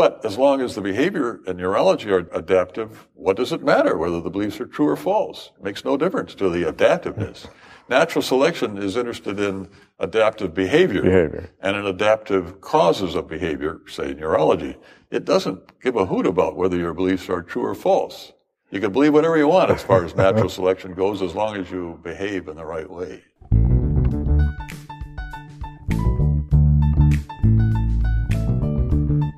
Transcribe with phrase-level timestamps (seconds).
[0.00, 4.18] But as long as the behavior and neurology are adaptive, what does it matter whether
[4.18, 5.50] the beliefs are true or false?
[5.58, 7.48] It makes no difference to the adaptiveness.
[7.90, 9.68] Natural selection is interested in
[9.98, 11.50] adaptive behavior, Behavior.
[11.60, 14.78] and in adaptive causes of behavior, say neurology.
[15.10, 18.32] It doesn't give a hoot about whether your beliefs are true or false.
[18.70, 21.70] You can believe whatever you want as far as natural selection goes, as long as
[21.70, 23.22] you behave in the right way.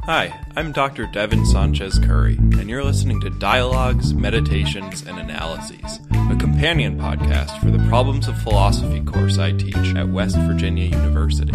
[0.06, 1.06] Hi, I'm Dr.
[1.06, 7.70] Devin Sanchez Curry, and you're listening to Dialogues, Meditations, and Analyses, a companion podcast for
[7.70, 11.52] the Problems of Philosophy course I teach at West Virginia University.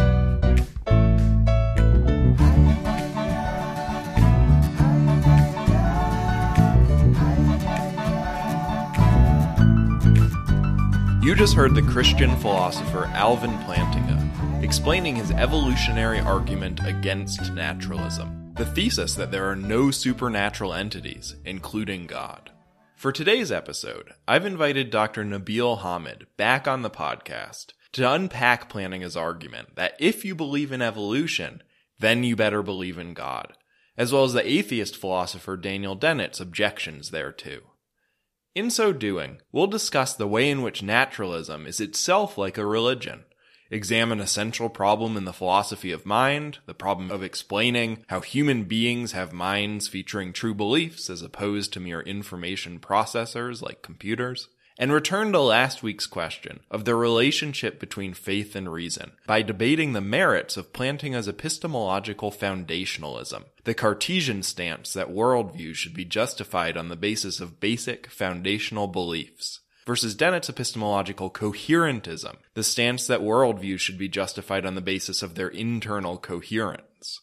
[11.22, 18.66] You just heard the Christian philosopher Alvin Plantinga explaining his evolutionary argument against naturalism, the
[18.66, 22.50] thesis that there are no supernatural entities, including God.
[22.96, 25.24] For today's episode, I've invited Dr.
[25.24, 30.82] Nabil Hamid back on the podcast to unpack Plantinga's argument that if you believe in
[30.82, 31.62] evolution,
[32.00, 33.54] then you better believe in God,
[33.96, 37.60] as well as the atheist philosopher Daniel Dennett's objections thereto.
[38.56, 43.26] In so doing, we'll discuss the way in which naturalism is itself like a religion,
[43.70, 48.64] examine a central problem in the philosophy of mind, the problem of explaining how human
[48.64, 54.48] beings have minds featuring true beliefs as opposed to mere information processors like computers,
[54.80, 59.94] and return to last week's question of the relationship between faith and reason by debating
[59.94, 66.90] the merits of Plantinga's epistemological foundationalism, the Cartesian stance that worldview should be justified on
[66.90, 73.98] the basis of basic foundational beliefs, versus Dennett's epistemological coherentism, the stance that worldviews should
[73.98, 77.22] be justified on the basis of their internal coherence.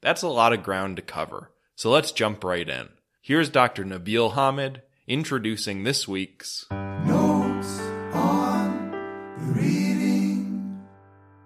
[0.00, 2.88] That's a lot of ground to cover, so let's jump right in.
[3.20, 3.84] Here's Dr.
[3.84, 7.78] Nabil Hamid introducing this week's Notes
[8.14, 8.90] on
[9.36, 10.82] the reading.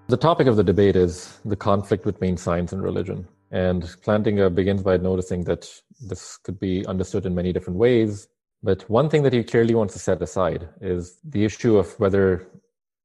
[0.06, 3.26] The topic of the debate is the conflict between science and religion.
[3.50, 5.68] And Plantinga begins by noticing that
[6.00, 8.28] this could be understood in many different ways.
[8.62, 12.46] But one thing that he clearly wants to set aside is the issue of whether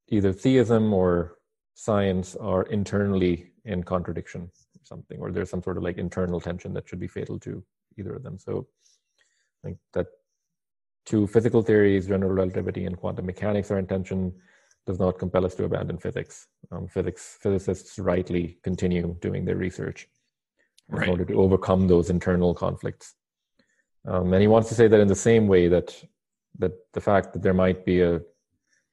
[0.10, 1.38] either theism or
[1.74, 6.74] science are internally in contradiction or something, or there's some sort of like internal tension
[6.74, 7.64] that should be fatal to
[7.98, 8.38] either of them.
[8.38, 8.68] So
[9.64, 10.08] I think that
[11.06, 14.34] two physical theories, general relativity and quantum mechanics are in tension
[14.86, 16.48] does not compel us to abandon physics.
[16.72, 20.08] Um, physics physicists rightly continue doing their research
[20.90, 23.16] in order to overcome those internal conflicts.
[24.08, 25.94] Um, and he wants to say that in the same way that
[26.60, 28.22] that the fact that there might be a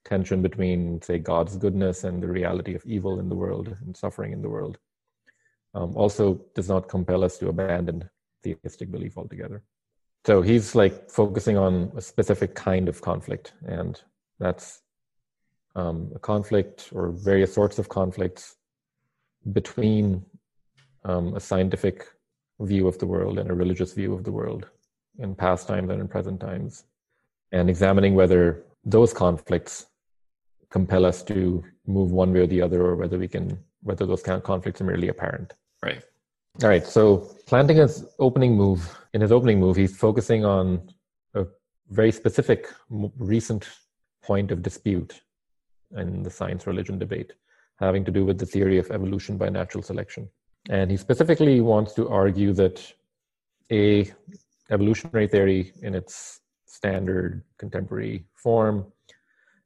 [0.05, 4.33] tension between, say, God's goodness and the reality of evil in the world and suffering
[4.33, 4.77] in the world,
[5.73, 8.11] um, also does not compel us to abandon
[8.43, 9.63] theistic belief altogether.
[10.27, 14.01] So he's like focusing on a specific kind of conflict, and
[14.39, 14.83] that's
[15.75, 18.57] um, a conflict or various sorts of conflicts
[19.53, 20.25] between
[21.05, 22.07] um, a scientific
[22.61, 24.69] view of the world and a religious view of the world
[25.19, 26.85] in past times and in present times,
[27.53, 29.87] and examining whether those conflicts
[30.71, 34.23] compel us to move one way or the other, or whether we can whether those
[34.23, 35.53] conflicts are merely apparent.
[35.83, 36.03] right.
[36.63, 36.87] All right.
[36.87, 40.89] So Plantinga's opening move, in his opening move, he's focusing on
[41.35, 41.45] a
[41.91, 43.69] very specific m- recent
[44.23, 45.21] point of dispute
[45.97, 47.33] in the science religion debate,
[47.81, 50.29] having to do with the theory of evolution by natural selection.
[50.71, 52.81] And he specifically wants to argue that
[53.71, 54.11] a
[54.71, 58.87] evolutionary theory in its standard contemporary form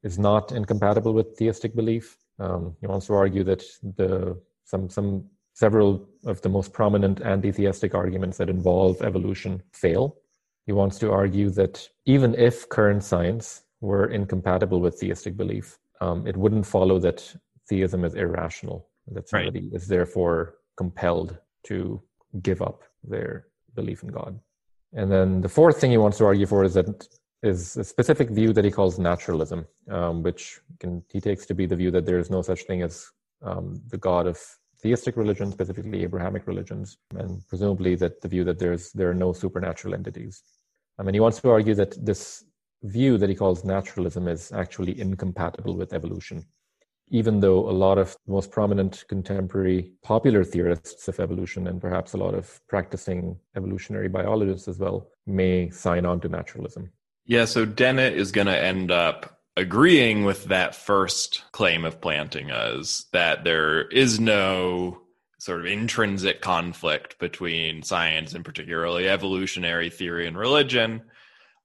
[0.02, 2.16] is not incompatible with theistic belief.
[2.38, 3.64] Um, he wants to argue that
[3.96, 10.16] the some some several of the most prominent anti-theistic arguments that involve evolution fail.
[10.66, 16.26] He wants to argue that even if current science were incompatible with theistic belief, um,
[16.28, 17.34] it wouldn't follow that
[17.68, 19.46] theism is irrational, that Right.
[19.46, 22.00] somebody is therefore compelled to
[22.42, 24.38] give up their belief in God.
[24.94, 27.08] And then the fourth thing he wants to argue for is that
[27.42, 31.66] is a specific view that he calls naturalism, um, which can, he takes to be
[31.66, 33.06] the view that there is no such thing as
[33.42, 34.38] um, the God of
[34.80, 39.32] theistic religions, specifically Abrahamic religions, and presumably that the view that there's there are no
[39.32, 40.42] supernatural entities.
[40.98, 42.44] I mean, he wants to argue that this
[42.82, 46.44] view that he calls naturalism is actually incompatible with evolution,
[47.10, 52.12] even though a lot of the most prominent contemporary popular theorists of evolution and perhaps
[52.12, 56.90] a lot of practicing evolutionary biologists as well may sign on to naturalism.
[57.24, 62.46] Yeah, so Dennett is going to end up agreeing with that first claim of planting
[62.46, 65.02] Plantinga's that there is no
[65.38, 71.02] sort of intrinsic conflict between science and particularly evolutionary theory and religion.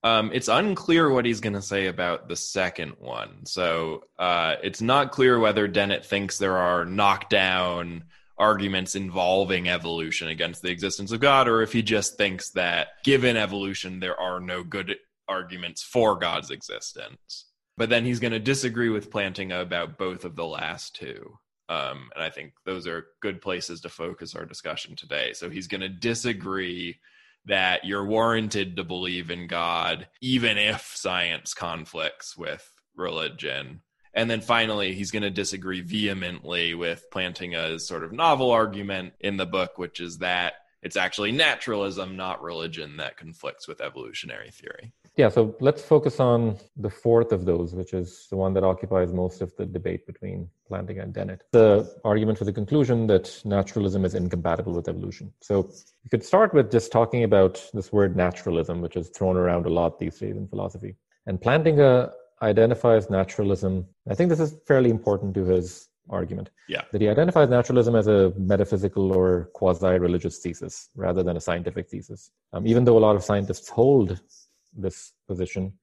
[0.04, 3.46] Um, it's unclear what he's going to say about the second one.
[3.46, 8.04] So uh, it's not clear whether Dennett thinks there are knockdown
[8.38, 13.38] arguments involving evolution against the existence of God, or if he just thinks that given
[13.38, 14.96] evolution, there are no good
[15.28, 17.46] arguments for God's existence.
[17.78, 21.38] But then he's going to disagree with Plantinga about both of the last two.
[21.70, 25.34] Um, and I think those are good places to focus our discussion today.
[25.34, 27.00] So he's going to disagree
[27.46, 33.82] that you're warranted to believe in God, even if science conflicts with religion.
[34.14, 39.38] And then finally, he's going to disagree vehemently with Plantinga sort of novel argument in
[39.38, 40.54] the book, which is that
[40.84, 44.94] it's actually naturalism, not religion, that conflicts with evolutionary theory.
[45.16, 49.14] Yeah, so let's focus on the fourth of those, which is the one that occupies
[49.14, 51.44] most of the debate between Plantinga and Dennett.
[51.52, 55.32] The argument for the conclusion that naturalism is incompatible with evolution.
[55.40, 55.70] So
[56.04, 59.70] you could start with just talking about this word naturalism, which is thrown around a
[59.70, 60.96] lot these days in philosophy.
[61.28, 62.12] And Plantinga
[62.42, 63.86] identifies naturalism.
[64.10, 66.50] I think this is fairly important to his argument.
[66.68, 66.82] Yeah.
[66.92, 71.90] That he identifies naturalism as a metaphysical or quasi religious thesis rather than a scientific
[71.90, 72.32] thesis.
[72.52, 74.20] Um, even though a lot of scientists hold
[74.76, 75.74] this position,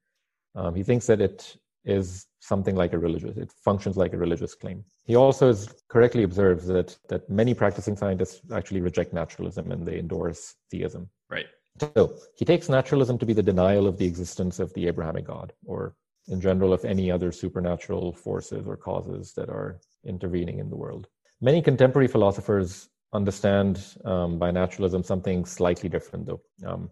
[0.55, 4.55] um, he thinks that it is something like a religious, it functions like a religious
[4.55, 4.85] claim.
[5.05, 9.99] He also is correctly observes that, that many practicing scientists actually reject naturalism and they
[9.99, 11.09] endorse theism.
[11.31, 11.47] Right.
[11.95, 15.53] So he takes naturalism to be the denial of the existence of the Abrahamic God,
[15.65, 15.95] or
[16.29, 21.09] in general, of any other supernatural forces or causes that are intervening in the world.
[21.41, 26.41] Many contemporary philosophers understand um, by naturalism something slightly different, though.
[26.67, 26.91] Um,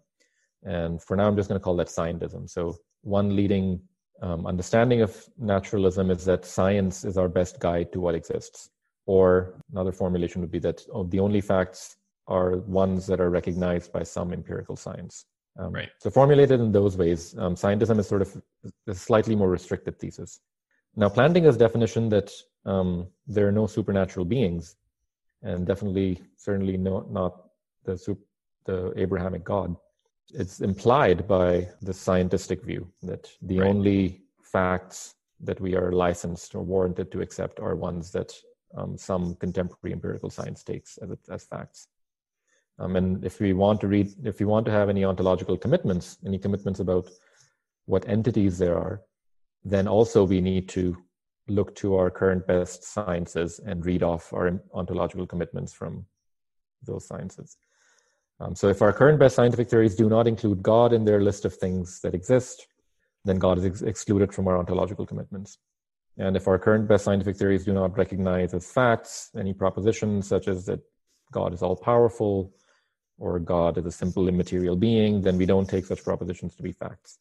[0.64, 2.48] and for now, I'm just going to call that scientism.
[2.48, 3.80] So, one leading
[4.20, 8.70] um, understanding of naturalism is that science is our best guide to what exists.
[9.06, 11.96] Or another formulation would be that oh, the only facts
[12.26, 15.24] are ones that are recognized by some empirical science.
[15.58, 15.88] Um, right.
[16.00, 18.42] So, formulated in those ways, um, scientism is sort of
[18.86, 20.40] a slightly more restricted thesis.
[20.96, 22.32] Now, Plantinga's definition that
[22.64, 24.76] um, there are no supernatural beings,
[25.42, 27.44] and definitely, certainly, no, not
[27.84, 28.16] the,
[28.64, 29.76] the Abrahamic God,
[30.34, 33.68] it's implied by the scientific view that the right.
[33.68, 38.32] only facts that we are licensed or warranted to accept are ones that
[38.76, 41.88] um, some contemporary empirical science takes as, as facts.
[42.78, 46.18] Um, and if we want to read, if we want to have any ontological commitments,
[46.26, 47.08] any commitments about
[47.86, 49.02] what entities there are,
[49.64, 50.96] then also we need to
[51.48, 56.04] look to our current best sciences and read off our ontological commitments from
[56.82, 57.56] those sciences.
[58.40, 61.44] Um, so if our current best scientific theories do not include God in their list
[61.44, 62.66] of things that exist,
[63.24, 65.58] then God is ex- excluded from our ontological commitments.
[66.18, 70.48] And if our current best scientific theories do not recognize as facts any propositions such
[70.48, 70.80] as that
[71.32, 72.52] God is all powerful
[73.18, 76.72] or God is a simple immaterial being, then we don't take such propositions to be
[76.72, 77.18] facts.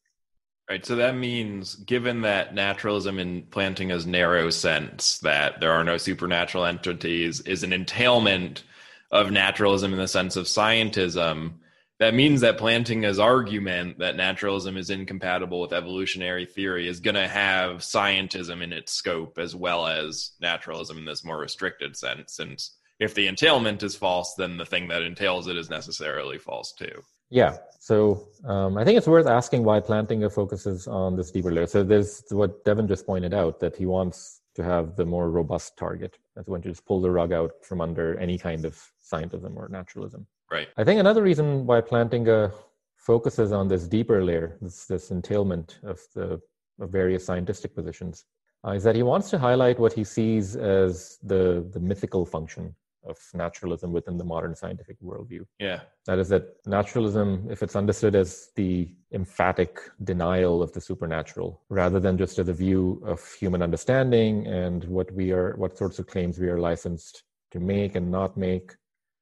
[0.69, 0.85] Right.
[0.85, 6.65] So that means, given that naturalism in Plantinga's narrow sense, that there are no supernatural
[6.65, 8.63] entities, is an entailment
[9.12, 11.54] of naturalism in the sense of scientism,
[12.00, 17.27] that means that Plantinga's argument that naturalism is incompatible with evolutionary theory is going to
[17.27, 22.33] have scientism in its scope as well as naturalism in this more restricted sense.
[22.33, 26.71] Since if the entailment is false, then the thing that entails it is necessarily false
[26.71, 27.01] too.
[27.30, 27.57] Yeah.
[27.80, 31.68] So um, I think it's worth asking why Plantinga focuses on this deeper layer.
[31.68, 35.78] So there's what Devin just pointed out that he wants to have the more robust
[35.78, 36.18] target.
[36.35, 39.68] That's when to just pull the rug out from under any kind of scientism or
[39.69, 40.28] naturalism.
[40.52, 40.68] Right.
[40.78, 42.54] I think another reason why Plantinga
[42.95, 46.42] focuses on this deeper layer, this, this entailment of the
[46.80, 48.26] of various scientific positions,
[48.66, 52.76] uh, is that he wants to highlight what he sees as the the mythical function
[53.07, 55.45] of naturalism within the modern scientific worldview.
[55.59, 55.81] Yeah.
[56.06, 61.99] That is that naturalism, if it's understood as the emphatic denial of the supernatural, rather
[61.99, 66.07] than just as a view of human understanding and what we are, what sorts of
[66.07, 68.76] claims we are licensed to make and not make,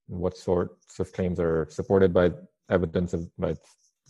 [0.08, 2.32] what sorts of claims are supported by
[2.70, 3.56] evidence of by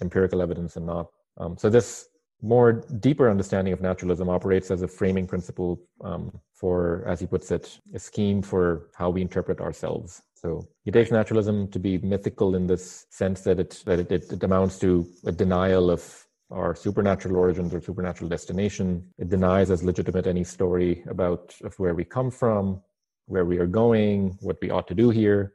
[0.01, 1.07] empirical evidence and not.
[1.37, 2.07] Um, so this
[2.41, 7.49] more deeper understanding of naturalism operates as a framing principle um, for, as he puts
[7.51, 10.21] it, a scheme for how we interpret ourselves.
[10.35, 14.31] So he takes naturalism to be mythical in this sense that it that it, it,
[14.31, 19.03] it amounts to a denial of our supernatural origins or supernatural destination.
[19.17, 22.81] It denies as legitimate any story about of where we come from,
[23.25, 25.53] where we are going, what we ought to do here.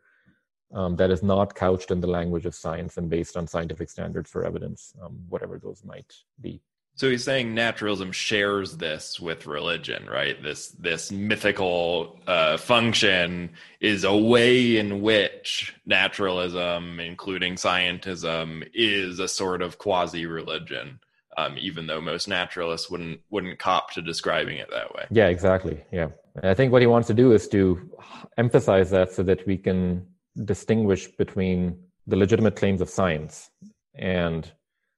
[0.73, 4.31] Um, that is not couched in the language of science and based on scientific standards
[4.31, 6.63] for evidence, um, whatever those might be.
[7.01, 10.41] So he's saying naturalism shares this with religion, right?
[10.43, 19.29] This this mythical uh, function is a way in which naturalism, including scientism, is a
[19.29, 21.01] sort of quasi religion.
[21.39, 25.07] Um, even though most naturalists wouldn't wouldn't cop to describing it that way.
[25.11, 25.83] Yeah, exactly.
[25.91, 27.91] Yeah, and I think what he wants to do is to
[28.37, 30.07] emphasize that so that we can
[30.45, 33.51] distinguish between the legitimate claims of science
[33.95, 34.51] and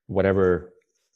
[0.07, 0.73] whatever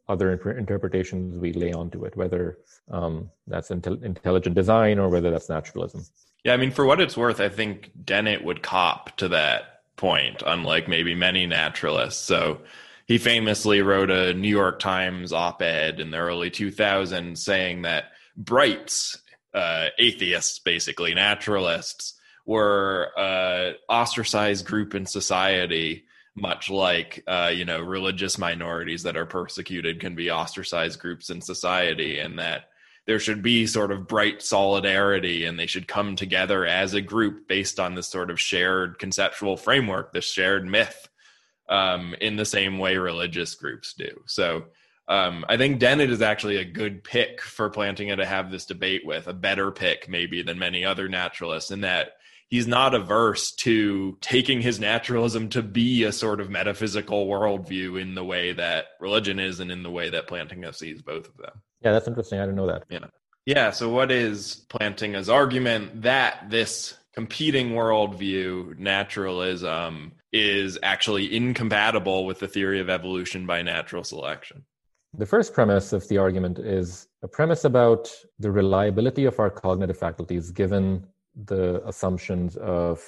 [0.09, 2.59] other interpretations we lay onto it, whether
[2.91, 6.05] um, that's intel- intelligent design or whether that's naturalism.
[6.45, 10.43] Yeah, I mean, for what it's worth, I think Dennett would cop to that point,
[10.47, 12.23] unlike maybe many naturalists.
[12.23, 12.61] So
[13.07, 18.13] he famously wrote a New York Times op ed in the early 2000s saying that
[18.37, 19.19] Brights,
[19.55, 22.16] uh, atheists, basically naturalists,
[22.47, 26.05] were uh, ostracized group in society
[26.39, 31.41] much like uh, you know religious minorities that are persecuted can be ostracized groups in
[31.41, 32.69] society and that
[33.07, 37.49] there should be sort of bright solidarity and they should come together as a group
[37.49, 41.09] based on this sort of shared conceptual framework this shared myth
[41.69, 44.23] um, in the same way religious groups do.
[44.27, 44.65] So
[45.09, 49.03] um, I think Dennett is actually a good pick for Plantinga to have this debate
[49.05, 52.13] with, a better pick maybe than many other naturalists, in that
[52.49, 58.15] he's not averse to taking his naturalism to be a sort of metaphysical worldview in
[58.15, 61.63] the way that religion is and in the way that Plantinga sees both of them.
[61.83, 62.39] Yeah, that's interesting.
[62.39, 62.85] I didn't know that.
[62.89, 63.07] Yeah.
[63.45, 63.71] Yeah.
[63.71, 72.49] So, what is Plantinga's argument that this competing worldview, naturalism, is actually incompatible with the
[72.49, 74.65] theory of evolution by natural selection?
[75.15, 79.97] The first premise of the argument is a premise about the reliability of our cognitive
[79.97, 81.07] faculties given
[81.45, 83.05] the assumptions of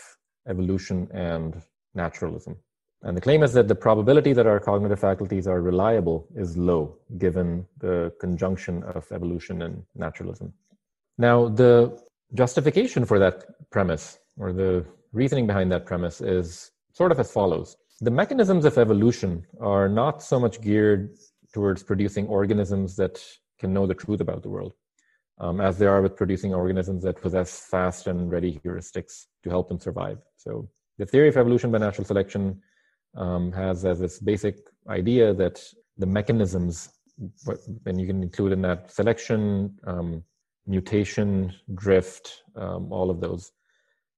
[0.48, 1.62] evolution and
[1.94, 2.56] naturalism.
[3.02, 6.96] And the claim is that the probability that our cognitive faculties are reliable is low,
[7.16, 10.52] given the conjunction of evolution and naturalism.
[11.16, 11.96] Now, the
[12.34, 17.76] justification for that premise, or the reasoning behind that premise, is sort of as follows
[18.00, 21.16] The mechanisms of evolution are not so much geared
[21.52, 23.20] towards producing organisms that
[23.58, 24.74] can know the truth about the world
[25.40, 29.68] um, as they are with producing organisms that possess fast and ready heuristics to help
[29.68, 30.18] them survive.
[30.36, 30.68] So
[30.98, 32.60] the theory of evolution by natural selection
[33.16, 34.56] um, has as this basic
[34.88, 35.62] idea that
[35.96, 36.90] the mechanisms,
[37.86, 40.22] and you can include in that selection, um,
[40.66, 43.52] mutation, drift, um, all of those,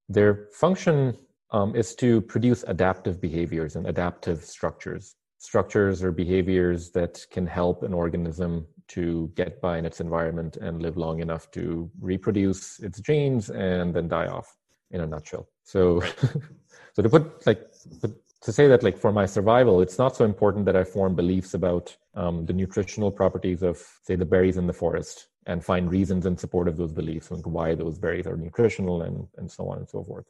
[0.09, 1.17] their function
[1.53, 5.17] um, is to produce adaptive behaviors and adaptive structures.
[5.41, 10.83] Structures or behaviors that can help an organism to get by in its environment and
[10.83, 14.57] live long enough to reproduce its genes and then die off
[14.91, 15.49] in a nutshell.
[15.65, 16.01] So
[16.93, 17.71] so to put like
[18.01, 21.15] put, to say that like for my survival it's not so important that i form
[21.15, 25.91] beliefs about um, the nutritional properties of say the berries in the forest and find
[25.91, 29.69] reasons in support of those beliefs and why those berries are nutritional and and so
[29.69, 30.27] on and so forth.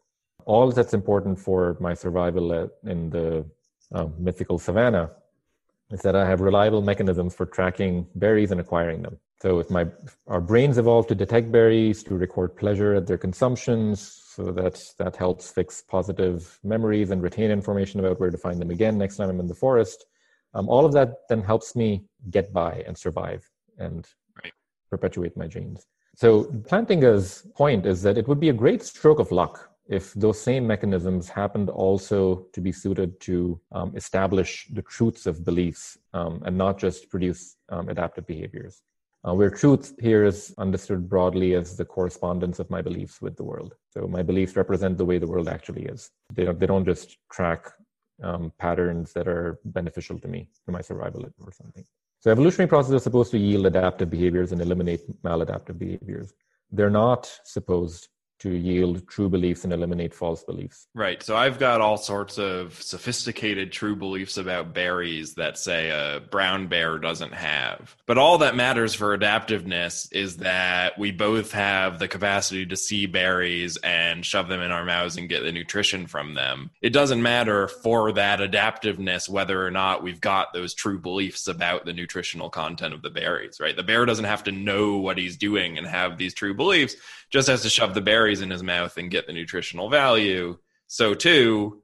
[0.46, 3.44] All that's important for my survival in the
[3.92, 5.10] um, mythical savannah
[5.90, 9.18] is that I have reliable mechanisms for tracking berries and acquiring them.
[9.42, 9.86] So if my
[10.26, 15.16] our brains evolved to detect berries, to record pleasure at their consumptions, so that that
[15.16, 19.30] helps fix positive memories and retain information about where to find them again next time
[19.30, 20.06] I'm in the forest.
[20.52, 24.06] Um, all of that then helps me get by and survive and
[24.42, 24.52] right.
[24.90, 25.86] perpetuate my genes.
[26.16, 30.40] So Plantinga's point is that it would be a great stroke of luck if those
[30.40, 36.40] same mechanisms happened also to be suited to um, establish the truths of beliefs um,
[36.46, 38.82] and not just produce um, adaptive behaviors.
[39.26, 43.42] Uh, where truth here is understood broadly as the correspondence of my beliefs with the
[43.42, 43.74] world.
[43.90, 46.10] So my beliefs represent the way the world actually is.
[46.32, 47.66] They don't, they don't just track
[48.22, 51.84] um, patterns that are beneficial to me, to my survival or something.
[52.20, 56.32] So evolutionary processes are supposed to yield adaptive behaviors and eliminate maladaptive behaviors.
[56.70, 58.08] They're not supposed
[58.40, 60.88] to yield true beliefs and eliminate false beliefs.
[60.94, 61.22] Right.
[61.22, 66.66] So I've got all sorts of sophisticated true beliefs about berries that say a brown
[66.66, 67.94] bear doesn't have.
[68.06, 73.06] But all that matters for adaptiveness is that we both have the capacity to see
[73.06, 76.70] berries and shove them in our mouths and get the nutrition from them.
[76.80, 81.84] It doesn't matter for that adaptiveness whether or not we've got those true beliefs about
[81.84, 83.76] the nutritional content of the berries, right?
[83.76, 86.96] The bear doesn't have to know what he's doing and have these true beliefs
[87.30, 90.58] just has to shove the berries in his mouth and get the nutritional value.
[90.86, 91.82] So too,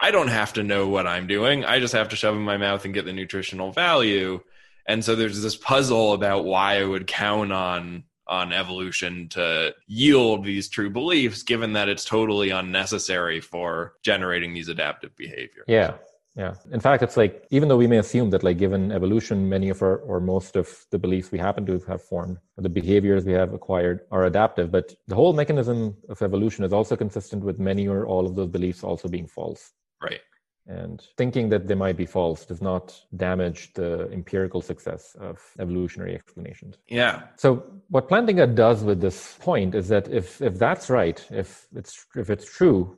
[0.00, 1.64] I don't have to know what I'm doing.
[1.64, 4.40] I just have to shove in my mouth and get the nutritional value.
[4.86, 10.44] And so there's this puzzle about why I would count on on evolution to yield
[10.44, 15.64] these true beliefs given that it's totally unnecessary for generating these adaptive behaviors.
[15.66, 15.94] Yeah.
[16.38, 16.54] Yeah.
[16.70, 19.82] In fact, it's like even though we may assume that, like, given evolution, many of
[19.82, 23.32] our or most of the beliefs we happen to have formed, or the behaviors we
[23.32, 24.70] have acquired, are adaptive.
[24.70, 28.48] But the whole mechanism of evolution is also consistent with many or all of those
[28.48, 29.72] beliefs also being false.
[30.00, 30.20] Right.
[30.68, 36.14] And thinking that they might be false does not damage the empirical success of evolutionary
[36.14, 36.76] explanations.
[36.88, 37.22] Yeah.
[37.36, 42.06] So what Plantinga does with this point is that if if that's right, if it's
[42.14, 42.96] if it's true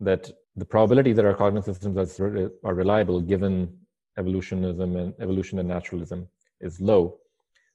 [0.00, 3.76] that the probability that our cognitive systems are, are reliable given
[4.18, 6.28] evolutionism and evolution and naturalism
[6.60, 7.18] is low,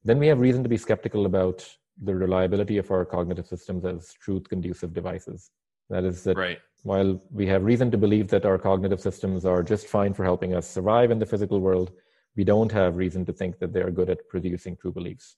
[0.03, 1.67] then we have reason to be skeptical about
[2.03, 5.51] the reliability of our cognitive systems as truth conducive devices.
[5.89, 6.60] That is that Right.
[6.84, 10.53] while we have reason to believe that our cognitive systems are just fine for helping
[10.53, 11.91] us survive in the physical world,
[12.36, 15.38] we don't have reason to think that they are good at producing true beliefs.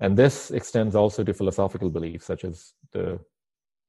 [0.00, 3.20] And this extends also to philosophical beliefs, such as the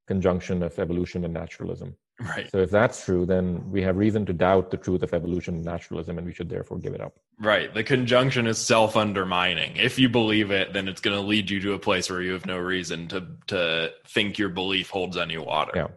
[0.05, 1.95] conjunction of evolution and naturalism.
[2.19, 2.49] Right.
[2.51, 5.65] So, if that's true, then we have reason to doubt the truth of evolution and
[5.65, 7.17] naturalism, and we should therefore give it up.
[7.39, 7.73] Right.
[7.73, 9.75] The conjunction is self undermining.
[9.77, 12.33] If you believe it, then it's going to lead you to a place where you
[12.33, 15.71] have no reason to to think your belief holds any water.
[15.75, 15.87] Yeah.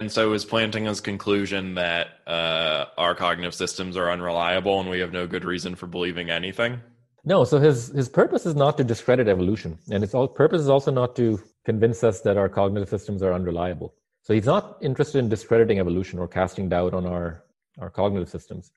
[0.00, 5.12] And so is Plantinga's conclusion that uh, our cognitive systems are unreliable and we have
[5.12, 6.80] no good reason for believing anything?
[7.24, 10.68] No, so his his purpose is not to discredit evolution, and his all, purpose is
[10.68, 13.94] also not to convince us that our cognitive systems are unreliable.
[14.28, 17.44] So he's not interested in discrediting evolution or casting doubt on our
[17.78, 18.72] our cognitive systems.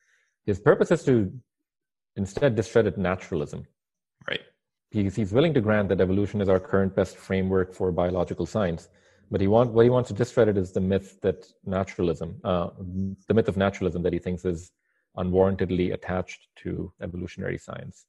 [0.46, 1.30] His purpose is to
[2.16, 3.68] instead discredit naturalism.
[4.30, 4.40] Right.
[4.92, 8.88] He's, he's willing to grant that evolution is our current best framework for biological science,
[9.30, 12.70] but he want what he wants to discredit is the myth that naturalism, uh,
[13.28, 14.72] the myth of naturalism that he thinks is
[15.18, 18.06] unwarrantedly attached to evolutionary science.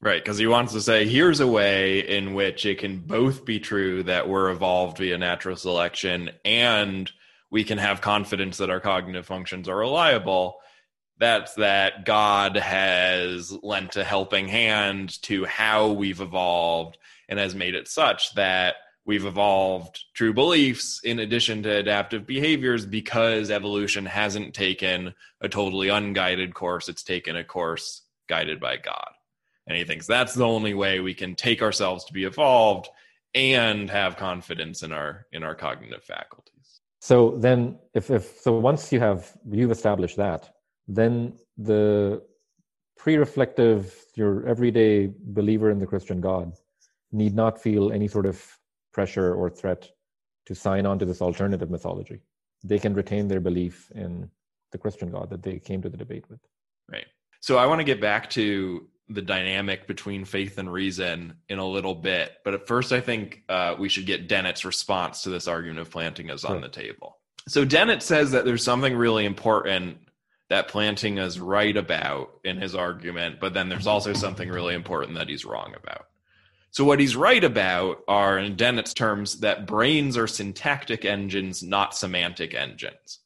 [0.00, 3.58] Right, because he wants to say here's a way in which it can both be
[3.58, 7.10] true that we're evolved via natural selection and
[7.50, 10.56] we can have confidence that our cognitive functions are reliable.
[11.18, 16.98] That's that God has lent a helping hand to how we've evolved
[17.28, 18.76] and has made it such that
[19.06, 25.88] we've evolved true beliefs in addition to adaptive behaviors because evolution hasn't taken a totally
[25.88, 29.15] unguided course, it's taken a course guided by God
[29.66, 32.88] and he thinks that's the only way we can take ourselves to be evolved
[33.34, 38.92] and have confidence in our in our cognitive faculties So then, if, if so, once
[38.92, 40.42] you have you've established that,
[40.88, 41.14] then
[41.56, 42.22] the
[42.96, 46.52] pre-reflective, your everyday believer in the Christian God,
[47.12, 48.36] need not feel any sort of
[48.92, 49.88] pressure or threat
[50.46, 52.18] to sign on to this alternative mythology.
[52.64, 54.30] They can retain their belief in
[54.72, 56.40] the Christian God that they came to the debate with.
[56.90, 57.06] right
[57.40, 61.66] so i want to get back to the dynamic between faith and reason in a
[61.66, 65.46] little bit but at first i think uh, we should get dennett's response to this
[65.48, 66.60] argument of plantinga's on Sure.
[66.60, 69.98] the table so dennett says that there's something really important
[70.48, 75.16] that Plantinga is right about in his argument but then there's also something really important
[75.18, 76.06] that he's wrong about
[76.70, 81.96] So what he's right about are, in Dennett's terms, that brains are syntactic engines, not
[81.96, 83.20] semantic engines.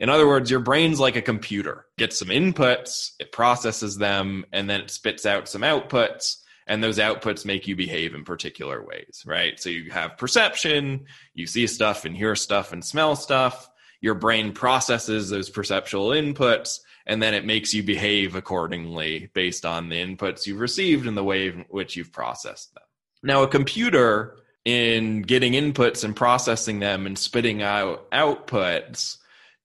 [0.00, 1.86] In other words, your brain's like a computer.
[1.96, 6.36] It gets some inputs, it processes them, and then it spits out some outputs,
[6.66, 9.60] and those outputs make you behave in particular ways, right?
[9.60, 13.68] So you have perception, you see stuff and hear stuff and smell stuff.
[14.00, 19.90] Your brain processes those perceptual inputs, and then it makes you behave accordingly based on
[19.90, 22.84] the inputs you've received and the way in which you've processed them.
[23.22, 29.18] Now, a computer, in getting inputs and processing them and spitting out outputs,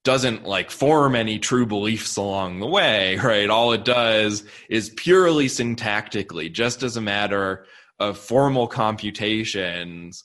[0.06, 3.50] doesn't like form any true beliefs along the way, right?
[3.50, 7.66] All it does is purely syntactically, just as a matter
[7.98, 10.22] of formal computations,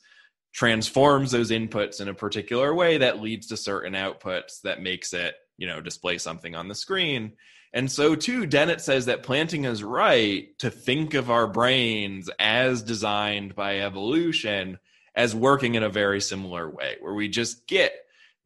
[0.53, 5.33] transforms those inputs in a particular way that leads to certain outputs that makes it,
[5.57, 7.31] you know, display something on the screen.
[7.73, 12.83] And so, too, Dennett says that Plantinga is right to think of our brains as
[12.83, 14.77] designed by evolution
[15.15, 17.93] as working in a very similar way, where we just get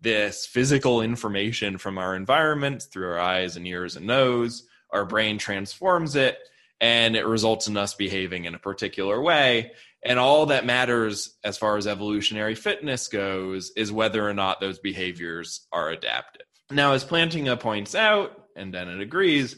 [0.02, 4.68] this physical information from our environment through our eyes and ears and nose.
[4.92, 6.38] Our brain transforms it,
[6.80, 9.72] and it results in us behaving in a particular way.
[10.04, 14.78] And all that matters as far as evolutionary fitness goes is whether or not those
[14.78, 16.46] behaviors are adaptive.
[16.70, 19.56] Now, as Plantinga points out, and Dennett agrees,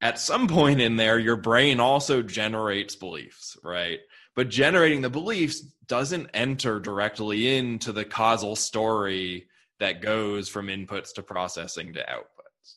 [0.00, 3.98] at some point in there, your brain also generates beliefs, right?
[4.36, 9.47] But generating the beliefs doesn't enter directly into the causal story
[9.80, 12.74] that goes from inputs to processing to outputs.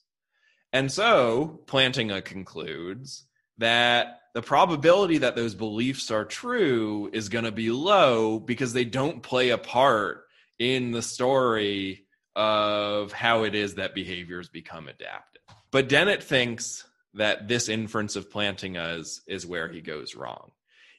[0.74, 3.26] And so, Plantinga concludes
[3.58, 8.86] that the probability that those beliefs are true is going to be low because they
[8.86, 10.24] don't play a part
[10.58, 15.42] in the story of how it is that behaviors become adaptive.
[15.72, 20.52] But Dennett thinks that this inference of Plantinga's is where he goes wrong.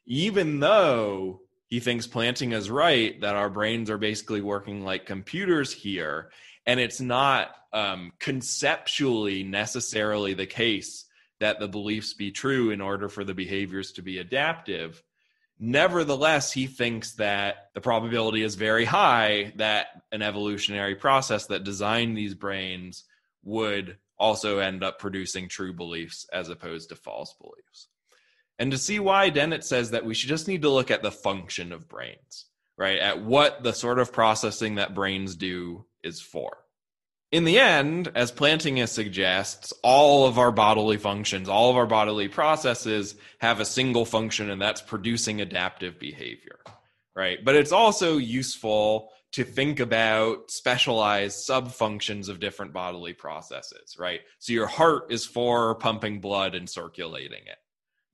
[0.05, 1.41] Even though
[1.73, 6.31] he thinks Plantinga is right that our brains are basically working like computers here,
[6.67, 11.07] and it's not um, conceptually necessarily the case
[11.41, 15.03] that the beliefs be true in order for the behaviors to be adaptive.
[15.59, 22.19] Nevertheless, he thinks that the probability is very high that an evolutionary process that designed
[22.19, 23.05] these brains
[23.45, 27.89] would also end up producing true beliefs as opposed to false beliefs.
[28.59, 31.11] And to see why, Dennett says that we should just need to look at the
[31.11, 32.99] function of brains, right?
[32.99, 36.59] At what the sort of processing that brains do is for.
[37.33, 42.29] In the end, as Plantinga suggests, all of our bodily functions, all of our bodily
[42.29, 46.59] processes have a single function, and that's producing adaptive behavior,
[47.17, 47.43] right?
[47.43, 54.21] But it's also useful to think about specialized sub-functions of different bodily processes, right?
[54.39, 57.57] So your heart is for pumping blood and circulating it.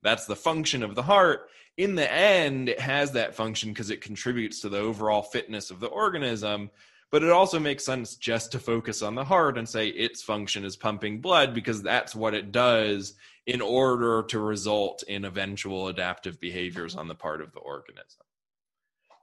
[0.01, 1.49] That's the function of the heart.
[1.77, 5.79] In the end, it has that function because it contributes to the overall fitness of
[5.79, 6.71] the organism.
[7.11, 10.63] But it also makes sense just to focus on the heart and say its function
[10.63, 13.15] is pumping blood because that's what it does
[13.47, 18.25] in order to result in eventual adaptive behaviors on the part of the organism.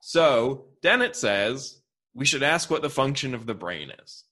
[0.00, 1.80] So Dennett says
[2.12, 4.24] we should ask what the function of the brain is.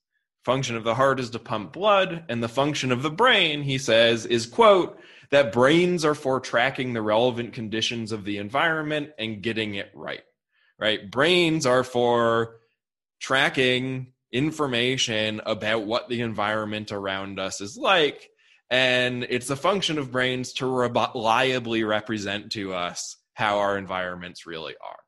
[0.43, 3.79] Function of the heart is to pump blood, and the function of the brain, he
[3.79, 4.99] says, is quote,
[5.31, 10.23] that brains are for tracking the relevant conditions of the environment and getting it right.
[10.79, 11.11] Right?
[11.11, 12.57] Brains are for
[13.21, 18.29] tracking information about what the environment around us is like.
[18.71, 24.75] And it's a function of brains to reliably represent to us how our environments really
[24.85, 24.99] are.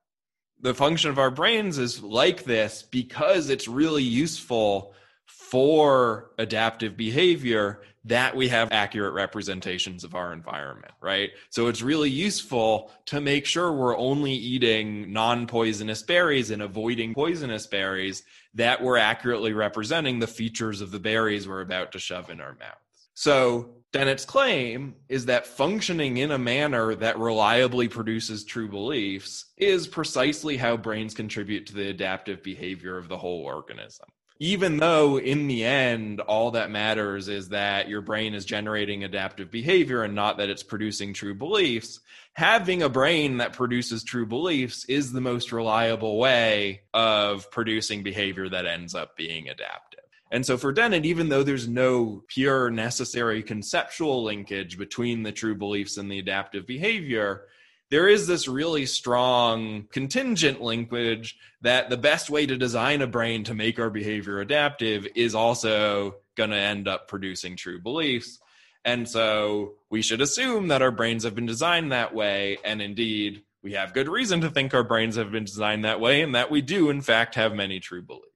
[0.60, 4.94] The function of our brains is like this because it's really useful
[5.26, 11.30] for adaptive behavior that we have accurate representations of our environment, right?
[11.50, 17.14] So it's really useful to make sure we're only eating non poisonous berries and avoiding
[17.14, 18.22] poisonous berries
[18.54, 22.54] that we're accurately representing the features of the berries we're about to shove in our
[22.54, 23.08] mouths.
[23.14, 29.88] So Dennett's claim is that functioning in a manner that reliably produces true beliefs is
[29.88, 34.06] precisely how brains contribute to the adaptive behavior of the whole organism
[34.38, 39.50] even though in the end all that matters is that your brain is generating adaptive
[39.50, 42.00] behavior and not that it's producing true beliefs
[42.36, 48.46] having a brain that produces true beliefs is the most reliable way of producing behavior
[48.46, 50.04] that ends up being adaptive.
[50.30, 55.54] And so for Dennett, even though there's no pure necessary conceptual linkage between the true
[55.54, 57.44] beliefs and the adaptive behavior,
[57.90, 63.44] there is this really strong contingent linkage that the best way to design a brain
[63.44, 68.38] to make our behavior adaptive is also going to end up producing true beliefs.
[68.84, 72.58] And so we should assume that our brains have been designed that way.
[72.64, 76.22] And indeed, we have good reason to think our brains have been designed that way
[76.22, 78.26] and that we do, in fact, have many true beliefs.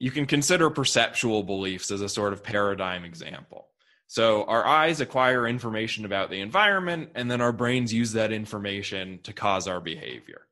[0.00, 3.68] You can consider perceptual beliefs as a sort of paradigm example.
[4.08, 9.20] So our eyes acquire information about the environment, and then our brains use that information
[9.24, 10.46] to cause our behavior.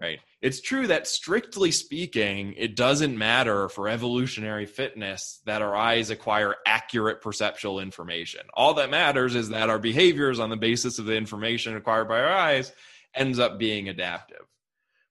[0.00, 0.18] Right?
[0.42, 6.56] It's true that strictly speaking, it doesn't matter for evolutionary fitness that our eyes acquire
[6.66, 8.40] accurate perceptual information.
[8.54, 12.20] All that matters is that our behaviors on the basis of the information acquired by
[12.20, 12.72] our eyes
[13.14, 14.45] ends up being adaptive.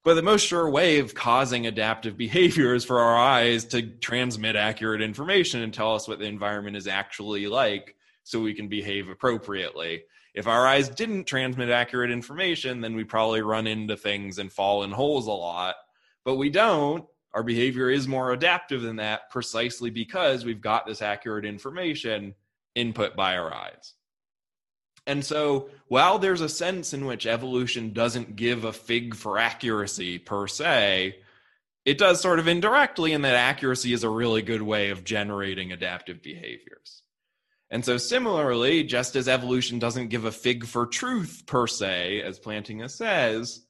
[0.06, 4.56] But the most sure way of causing adaptive behavior is for our eyes to transmit
[4.56, 9.10] accurate information and tell us what the environment is actually like so we can behave
[9.10, 10.04] appropriately.
[10.36, 14.84] If our eyes didn't transmit accurate information, then we probably run into things and fall
[14.84, 15.74] in holes a lot.
[16.24, 17.06] But we don't.
[17.34, 22.36] Our behavior is more adaptive than that precisely because we've got this accurate information
[22.76, 23.96] input by our eyes.
[25.08, 30.18] And so, while there's a sense in which evolution doesn't give a fig for accuracy
[30.18, 31.18] per se,
[31.86, 35.72] it does sort of indirectly, in that accuracy is a really good way of generating
[35.72, 37.04] adaptive behaviors.
[37.70, 42.40] And so, similarly, just as evolution doesn't give a fig for truth per se, as
[42.40, 43.64] Plantinga says,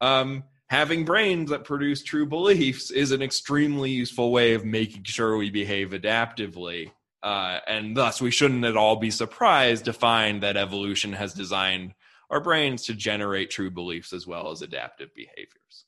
[0.00, 5.36] um, having brains that produce true beliefs is an extremely useful way of making sure
[5.36, 6.92] we behave adaptively
[7.26, 11.92] uh, and thus, we shouldn't at all be surprised to find that evolution has designed
[12.30, 15.86] our brains to generate true beliefs as well as adaptive behaviors.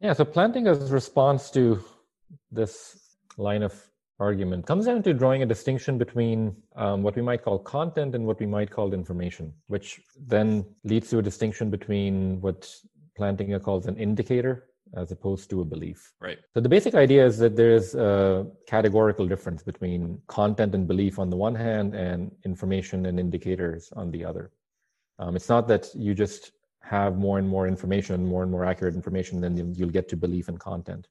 [0.00, 1.84] Yeah, so Plantinga's response to
[2.50, 3.74] this line of
[4.18, 8.24] argument comes down to drawing a distinction between um, what we might call content and
[8.24, 12.66] what we might call information, which then leads to a distinction between what
[13.18, 14.64] Plantinga calls an indicator
[14.96, 16.12] as opposed to a belief.
[16.20, 16.38] Right.
[16.52, 21.18] So the basic idea is that there is a categorical difference between content and belief
[21.18, 24.50] on the one hand and information and indicators on the other.
[25.18, 26.52] Um, it's not that you just
[26.82, 30.48] have more and more information, more and more accurate information, then you'll get to belief
[30.48, 31.08] and content.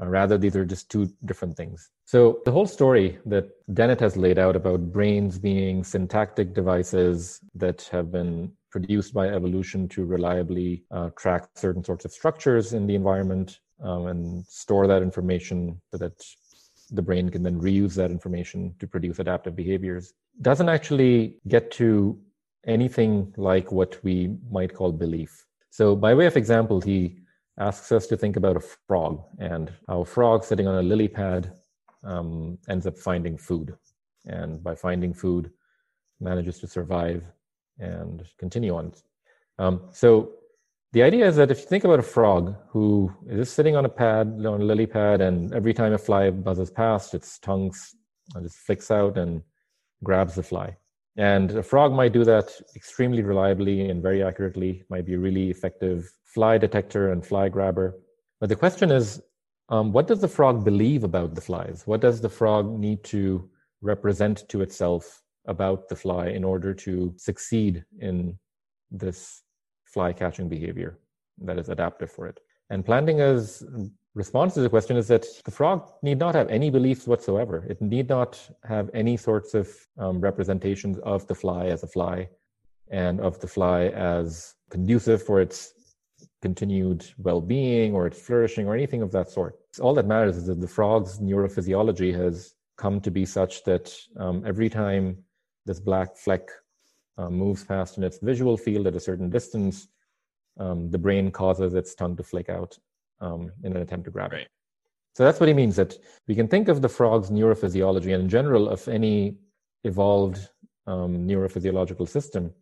[0.00, 1.90] Uh, rather, these are just two different things.
[2.04, 7.88] So, the whole story that Dennett has laid out about brains being syntactic devices that
[7.92, 12.94] have been produced by evolution to reliably uh, track certain sorts of structures in the
[12.94, 16.16] environment um, and store that information so that
[16.90, 20.12] the brain can then reuse that information to produce adaptive behaviors
[20.42, 21.88] doesn't actually get to
[22.66, 25.46] anything like what we might call belief.
[25.70, 27.16] So, by way of example, he
[27.58, 31.08] asks us to think about a frog and how a frog sitting on a lily
[31.08, 31.50] pad
[32.04, 33.74] um, ends up finding food.
[34.26, 35.50] And by finding food,
[36.20, 37.24] manages to survive
[37.78, 38.92] and continue on.
[39.58, 40.32] Um, so
[40.92, 43.84] the idea is that if you think about a frog who is just sitting on
[43.84, 47.72] a pad, on a lily pad, and every time a fly buzzes past, its tongue
[48.42, 49.42] just flicks out and
[50.02, 50.76] grabs the fly.
[51.16, 55.50] And a frog might do that extremely reliably and very accurately, might be a really
[55.50, 57.98] effective fly detector and fly grabber.
[58.40, 59.22] But the question is,
[59.68, 61.82] um, what does the frog believe about the flies?
[61.86, 63.48] What does the frog need to
[63.80, 68.38] represent to itself about the fly in order to succeed in
[68.90, 69.42] this
[69.84, 70.98] fly catching behavior
[71.38, 72.40] that is adaptive for it?
[72.70, 73.64] And Plantinga's
[74.14, 77.64] response to the question is that the frog need not have any beliefs whatsoever.
[77.68, 82.28] It need not have any sorts of um, representations of the fly as a fly
[82.90, 85.72] and of the fly as conducive for its
[86.40, 89.58] continued well-being or its flourishing or anything of that sort.
[89.80, 94.42] All that matters is that the frog's neurophysiology has come to be such that um,
[94.46, 95.18] every time
[95.66, 96.48] this black fleck
[97.18, 99.88] uh, moves past in its visual field at a certain distance,
[100.58, 102.78] um, the brain causes its tongue to flick out
[103.20, 104.42] um, in an attempt to grab right.
[104.42, 104.48] it.
[105.14, 105.96] So that's what he means that
[106.28, 109.36] we can think of the frog's neurophysiology and in general of any
[109.84, 110.50] evolved
[110.86, 112.52] um, neurophysiological system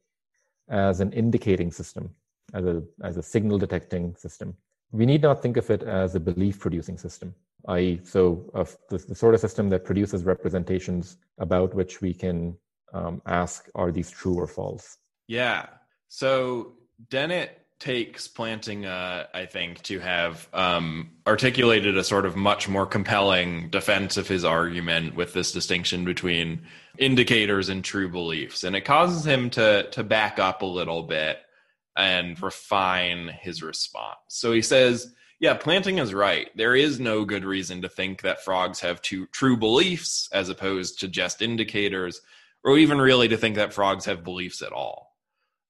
[0.69, 2.15] as an indicating system,
[2.55, 4.57] as a, as a signal detecting system.
[4.93, 7.35] We need not think of it as a belief producing system,
[7.69, 12.57] i.e., so of the, the, sort of system that produces representations about which we can
[12.93, 14.99] um, ask, are these true or false?
[15.27, 15.67] Yeah.
[16.09, 16.75] So
[17.11, 23.69] Dennett takes Plantinga, I think, to have um, articulated a sort of much more compelling
[23.69, 26.63] defense of his argument with this distinction between
[26.99, 31.39] indicators and true beliefs, and it causes him to to back up a little bit
[31.97, 34.19] and refine his response.
[34.29, 36.51] So he says, "Yeah, Plantinga is right.
[36.57, 41.01] There is no good reason to think that frogs have two true beliefs as opposed
[41.01, 42.21] to just indicators,
[42.65, 45.15] or even really to think that frogs have beliefs at all."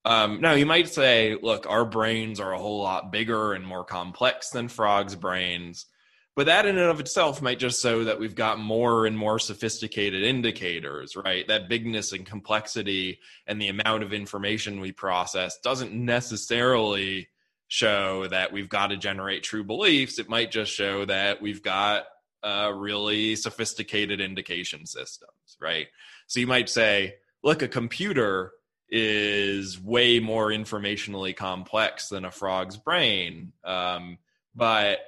[0.05, 3.83] Um, now, you might say, look, our brains are a whole lot bigger and more
[3.83, 5.87] complex than frogs' brains.
[6.35, 9.39] But that in and of itself might just show that we've got more and more
[9.39, 11.47] sophisticated indicators, right?
[11.47, 17.29] That bigness and complexity and the amount of information we process doesn't necessarily
[17.67, 20.19] show that we've got to generate true beliefs.
[20.19, 22.03] It might just show that we've got
[22.43, 25.87] uh, really sophisticated indication systems, right?
[26.27, 28.51] So you might say, look, a computer
[28.89, 33.53] is way more informationally complex than a frog's brain.
[33.63, 34.17] Um,
[34.55, 34.99] but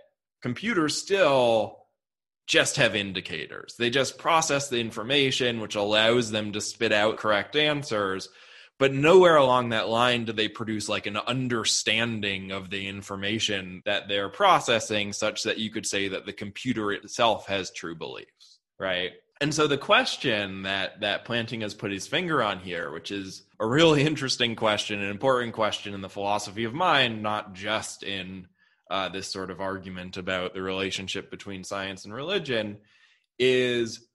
[0.41, 1.79] computers still
[2.47, 3.75] just have indicators.
[3.77, 8.29] They just process the information, which allows them to spit out correct answers.
[8.79, 14.07] But nowhere along that line do they produce like an understanding of the information that
[14.07, 19.13] they're processing, such that you could say that the computer itself has true beliefs, right?
[19.39, 23.43] And so the question that that Plantinga has put his finger on here, which is
[23.59, 28.47] a really interesting question, an important question in the philosophy of mind, not just in
[28.89, 32.77] uh, this sort of argument about the relationship between science and religion,
[33.37, 34.07] is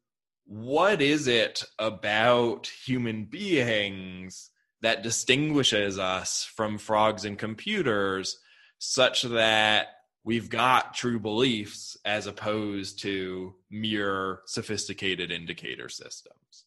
[0.46, 8.38] what is it about human beings that distinguishes us from frogs and computers
[8.78, 9.88] such that
[10.24, 16.64] we've got true beliefs as opposed to mere sophisticated indicator systems.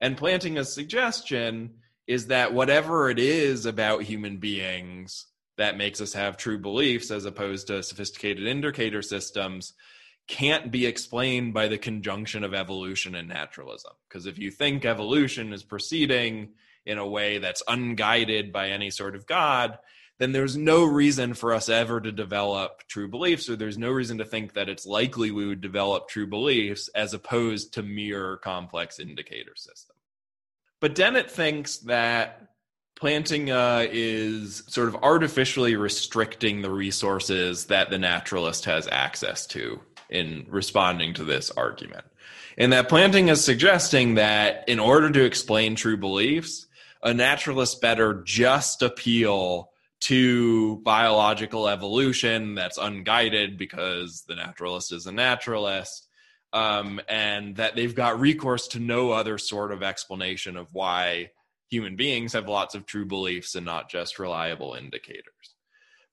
[0.00, 1.74] And Plantinga suggestion
[2.06, 7.24] is that whatever it is about human beings that makes us have true beliefs as
[7.24, 9.72] opposed to sophisticated indicator systems
[10.26, 13.92] can't be explained by the conjunction of evolution and naturalism.
[14.08, 16.50] Because if you think evolution is proceeding
[16.86, 19.78] in a way that's unguided by any sort of God,
[20.18, 24.18] then there's no reason for us ever to develop true beliefs, or there's no reason
[24.18, 29.00] to think that it's likely we would develop true beliefs as opposed to mere complex
[29.00, 29.96] indicator system.
[30.80, 32.48] But Dennett thinks that
[33.00, 40.46] Plantinga is sort of artificially restricting the resources that the naturalist has access to in
[40.48, 42.04] responding to this argument.
[42.56, 46.66] And that Plantinga is suggesting that in order to explain true beliefs,
[47.02, 55.12] a naturalist better just appeal to biological evolution that's unguided because the naturalist is a
[55.12, 56.08] naturalist,
[56.52, 61.30] um, and that they've got recourse to no other sort of explanation of why
[61.70, 65.54] human beings have lots of true beliefs and not just reliable indicators.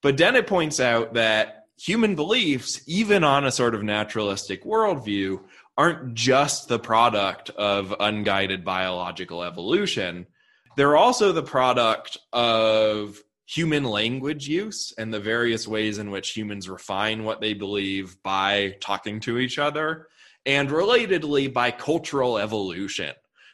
[0.01, 5.41] But Dennett points out that human beliefs, even on a sort of naturalistic worldview,
[5.77, 10.25] aren't just the product of unguided biological evolution.
[10.77, 13.19] They're also the product of
[13.51, 18.77] human language use and the various ways in which humans refine what they believe by
[18.79, 20.07] talking to each other,
[20.45, 23.13] and relatedly by cultural evolution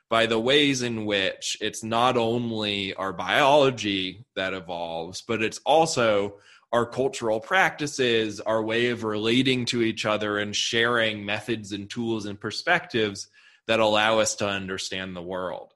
[0.10, 6.36] by the ways in which it's not only our biology that evolves, but it's also
[6.71, 12.25] our cultural practices, our way of relating to each other and sharing methods and tools
[12.25, 13.27] and perspectives
[13.67, 15.73] that allow us to understand the world.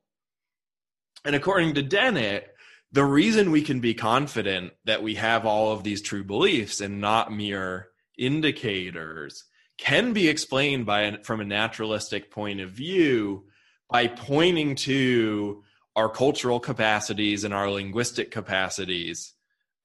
[1.25, 2.50] And according to Dennett,
[2.91, 6.99] the reason we can be confident that we have all of these true beliefs and
[6.99, 9.45] not mere indicators
[9.77, 13.45] can be explained by from a naturalistic point of view
[13.89, 15.63] by pointing to
[15.95, 19.33] our cultural capacities and our linguistic capacities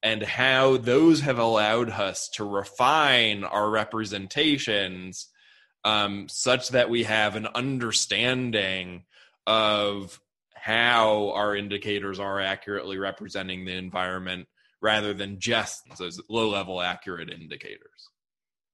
[0.02, 5.28] and how those have allowed us to refine our representations
[5.84, 9.04] um, such that we have an understanding
[9.46, 10.20] of
[10.66, 14.48] how our indicators are accurately representing the environment
[14.82, 18.10] rather than just those low level accurate indicators.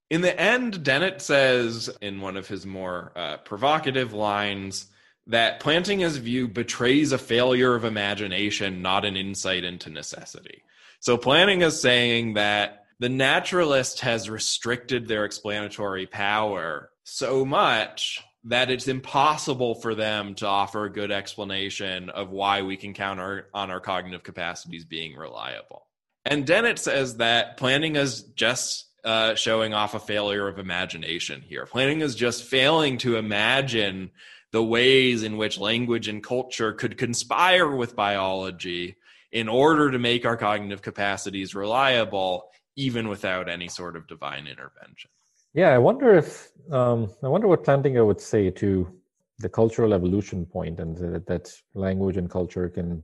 [0.09, 4.87] In the end, Dennett says in one of his more uh, provocative lines
[5.27, 10.63] that Plantinga's view betrays a failure of imagination, not an insight into necessity.
[10.99, 18.69] So Plantinga is saying that the naturalist has restricted their explanatory power so much that
[18.69, 23.47] it's impossible for them to offer a good explanation of why we can count our,
[23.53, 25.85] on our cognitive capacities being reliable.
[26.25, 31.65] And Dennett says that Plantinga is just uh, showing off a failure of imagination here.
[31.65, 34.11] Plantinga is just failing to imagine
[34.51, 38.95] the ways in which language and culture could conspire with biology
[39.31, 45.09] in order to make our cognitive capacities reliable, even without any sort of divine intervention.
[45.53, 48.91] Yeah, I wonder if um, I wonder what Plantinga would say to
[49.39, 53.03] the cultural evolution point, and that, that language and culture can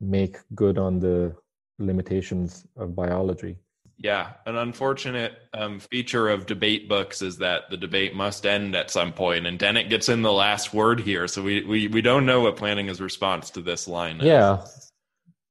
[0.00, 1.34] make good on the
[1.78, 3.56] limitations of biology.
[4.00, 8.92] Yeah, an unfortunate um, feature of debate books is that the debate must end at
[8.92, 11.26] some point, and Dennett gets in the last word here.
[11.26, 14.26] So we we, we don't know what Plantinga's response to this line is.
[14.26, 14.64] Yeah,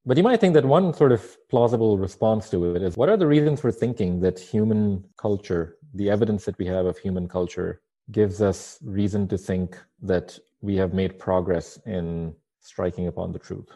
[0.06, 3.18] but you might think that one sort of plausible response to it is: what are
[3.18, 7.82] the reasons for thinking that human culture, the evidence that we have of human culture,
[8.10, 13.70] gives us reason to think that we have made progress in striking upon the truth?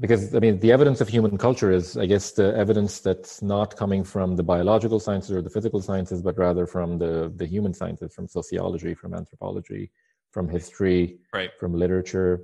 [0.00, 3.76] because I mean, the evidence of human culture is, I guess, the evidence that's not
[3.76, 7.74] coming from the biological sciences or the physical sciences, but rather from the the human
[7.74, 9.90] sciences, from sociology, from anthropology,
[10.30, 11.50] from history, right.
[11.58, 12.40] from literature,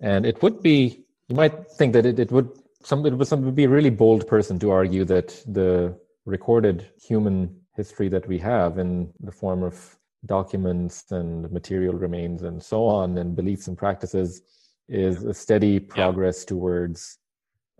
[0.00, 1.02] and it would be.
[1.28, 2.48] You might think that it, it would
[2.82, 6.88] some it would, some, would be a really bold person to argue that the recorded
[7.02, 12.84] human history that we have in the form of documents and material remains and so
[12.86, 14.42] on and beliefs and practices
[14.88, 16.48] is a steady progress yeah.
[16.48, 17.18] towards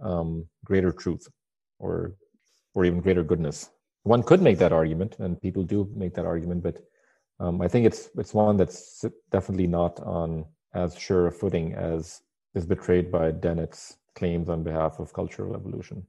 [0.02, 1.28] um, greater truth
[1.78, 2.14] or
[2.74, 3.70] or even greater goodness.
[4.02, 6.76] One could make that argument, and people do make that argument, but
[7.40, 12.20] um, I think it's it's one that's definitely not on as sure a footing as
[12.54, 16.06] is betrayed by Dennett's claims on behalf of cultural evolution.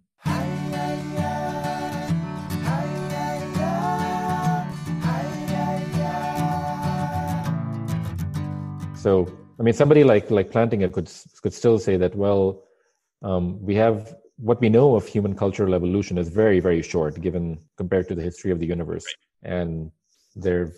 [8.98, 9.28] So
[9.60, 11.10] I mean, somebody like like Plantinga could
[11.42, 12.16] could still say that.
[12.16, 12.64] Well,
[13.22, 17.60] um, we have what we know of human cultural evolution is very very short, given
[17.78, 19.06] compared to the history of the universe.
[19.44, 19.92] And
[20.36, 20.74] there,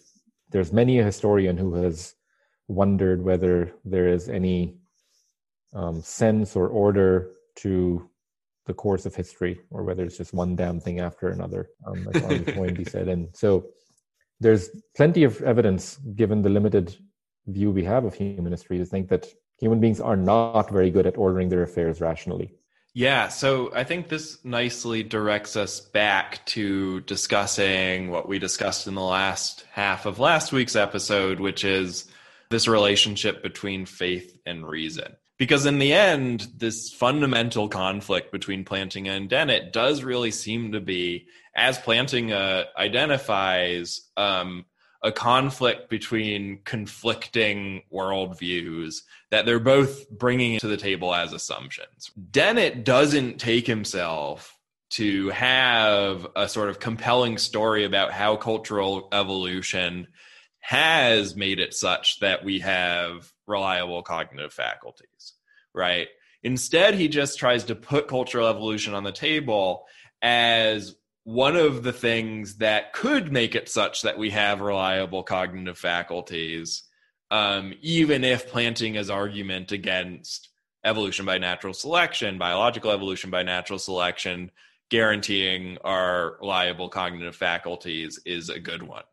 [0.51, 2.15] there's many a historian who has
[2.67, 4.77] wondered whether there is any
[5.73, 8.09] um, sense or order to
[8.65, 12.23] the course of history, or whether it's just one damn thing after another, um, like
[12.23, 13.07] Arnold Toynbee said.
[13.07, 13.65] And so,
[14.39, 16.95] there's plenty of evidence, given the limited
[17.53, 19.27] view we have of human history to think that
[19.57, 22.53] human beings are not very good at ordering their affairs rationally.
[22.93, 28.95] Yeah, so I think this nicely directs us back to discussing what we discussed in
[28.95, 32.11] the last half of last week's episode, which is
[32.49, 35.15] this relationship between faith and reason.
[35.37, 40.81] Because in the end, this fundamental conflict between Plantinga and Dennett does really seem to
[40.81, 44.65] be, as Plantinga identifies, um,
[45.01, 52.11] a conflict between conflicting worldviews that they're both bringing to the table as assumptions.
[52.31, 54.57] Dennett doesn't take himself
[54.91, 60.07] to have a sort of compelling story about how cultural evolution
[60.59, 65.33] has made it such that we have reliable cognitive faculties,
[65.73, 66.07] right?
[66.43, 69.85] Instead, he just tries to put cultural evolution on the table
[70.21, 70.95] as
[71.29, 76.81] one of the things that could make it such that we have reliable cognitive faculties,
[77.29, 80.49] um, even if planting Plantinga's argument against
[80.83, 84.49] evolution by natural selection, biological evolution by natural selection,
[84.89, 89.03] guaranteeing our reliable cognitive faculties is a good one,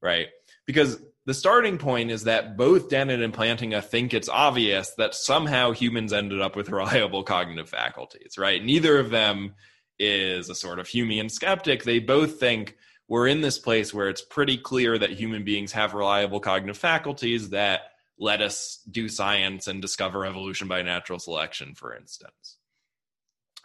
[0.00, 0.28] right?
[0.66, 5.72] Because the starting point is that both Dennett and Plantinga think it's obvious that somehow
[5.72, 8.64] humans ended up with reliable cognitive faculties, right?
[8.64, 9.54] Neither of them
[9.98, 11.84] is a sort of Humean skeptic.
[11.84, 12.76] They both think
[13.08, 17.50] we're in this place where it's pretty clear that human beings have reliable cognitive faculties
[17.50, 17.82] that
[18.18, 22.56] let us do science and discover evolution by natural selection, for instance.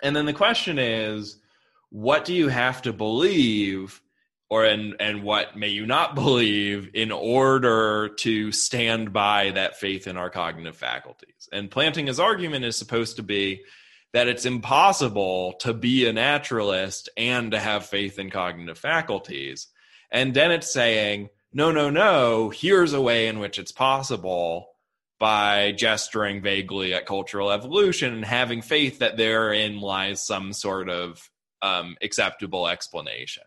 [0.01, 1.37] And then the question is,
[1.89, 4.01] what do you have to believe
[4.49, 10.07] or and and what may you not believe in order to stand by that faith
[10.07, 13.61] in our cognitive faculties and Plantinga's argument is supposed to be
[14.13, 19.67] that it's impossible to be a naturalist and to have faith in cognitive faculties
[20.11, 24.67] and then it's saying no no no here's a way in which it's possible
[25.19, 31.29] by gesturing vaguely at cultural evolution and having faith that therein lies some sort of
[31.61, 33.43] um, acceptable explanation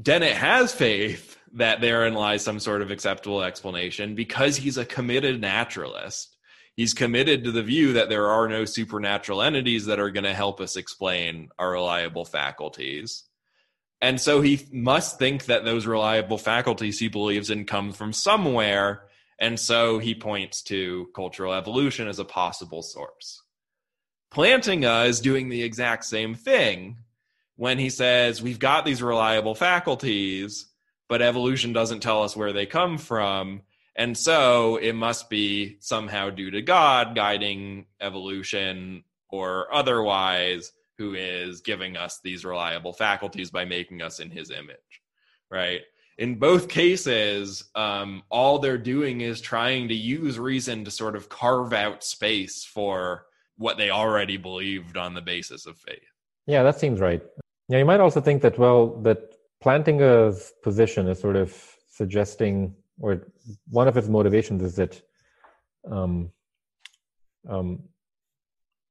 [0.00, 5.40] Dennett has faith that therein lies some sort of acceptable explanation because he's a committed
[5.40, 6.36] naturalist.
[6.78, 10.32] He's committed to the view that there are no supernatural entities that are going to
[10.32, 13.24] help us explain our reliable faculties.
[14.00, 19.08] And so he must think that those reliable faculties he believes in come from somewhere.
[19.40, 23.42] And so he points to cultural evolution as a possible source.
[24.32, 26.98] Plantinga is doing the exact same thing
[27.56, 30.66] when he says we've got these reliable faculties,
[31.08, 33.62] but evolution doesn't tell us where they come from.
[33.98, 41.60] And so it must be somehow due to God guiding evolution or otherwise, who is
[41.60, 45.02] giving us these reliable faculties by making us in his image,
[45.50, 45.82] right?
[46.16, 51.28] In both cases, um, all they're doing is trying to use reason to sort of
[51.28, 53.26] carve out space for
[53.56, 55.98] what they already believed on the basis of faith.
[56.46, 57.22] Yeah, that seems right.
[57.68, 61.54] Yeah, you might also think that, well, that Plantinga's position is sort of
[61.90, 63.26] suggesting, or
[63.70, 65.00] one of its motivations is that
[65.90, 66.30] um,
[67.48, 67.82] um,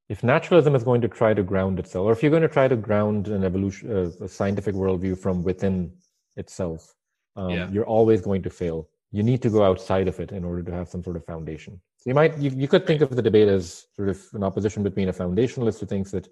[0.08, 2.66] if naturalism is going to try to ground itself, or if you're going to try
[2.66, 5.92] to ground an evolution, uh, a scientific worldview from within
[6.36, 6.94] itself,
[7.36, 7.68] um, yeah.
[7.70, 8.88] you're always going to fail.
[9.10, 11.80] You need to go outside of it in order to have some sort of foundation.
[11.98, 14.82] So you might, you, you could think of the debate as sort of an opposition
[14.82, 16.28] between a foundationalist who thinks that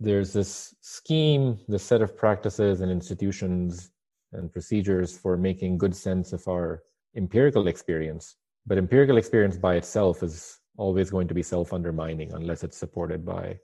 [0.00, 3.90] there's this scheme, this set of practices and institutions
[4.32, 6.82] and procedures for making good sense of our
[7.16, 8.36] empirical experience.
[8.66, 13.58] But empirical experience by itself is always going to be self-undermining unless it's supported by.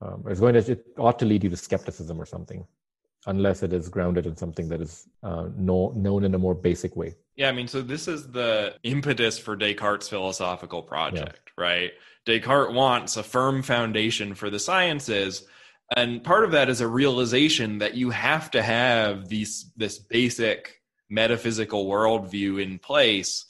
[0.00, 0.72] Um, it's going to.
[0.72, 2.64] It ought to lead you to skepticism or something,
[3.26, 6.96] unless it is grounded in something that is uh, know, known in a more basic
[6.96, 7.14] way.
[7.36, 11.64] Yeah, I mean, so this is the impetus for Descartes' philosophical project, yeah.
[11.64, 11.90] right?
[12.24, 15.46] Descartes wants a firm foundation for the sciences.
[15.96, 20.79] And part of that is a realization that you have to have these this basic
[21.10, 23.44] metaphysical worldview in place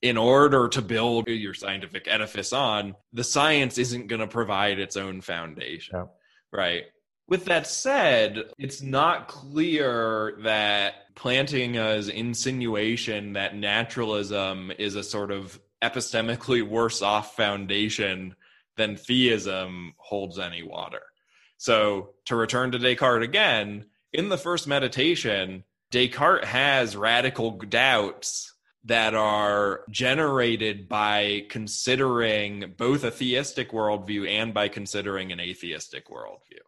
[0.00, 2.96] in order to build your scientific edifice on.
[3.12, 5.96] The science isn't going to provide its own foundation.
[5.96, 6.06] Yeah.
[6.52, 6.84] Right.
[7.28, 15.58] With that said, it's not clear that Plantinga's insinuation that naturalism is a sort of
[15.82, 18.34] epistemically worse off foundation
[18.76, 21.02] than theism holds any water.
[21.58, 29.14] So, to return to Descartes again, in the first meditation, Descartes has radical doubts that
[29.14, 36.58] are generated by considering both a theistic worldview and by considering an atheistic worldview.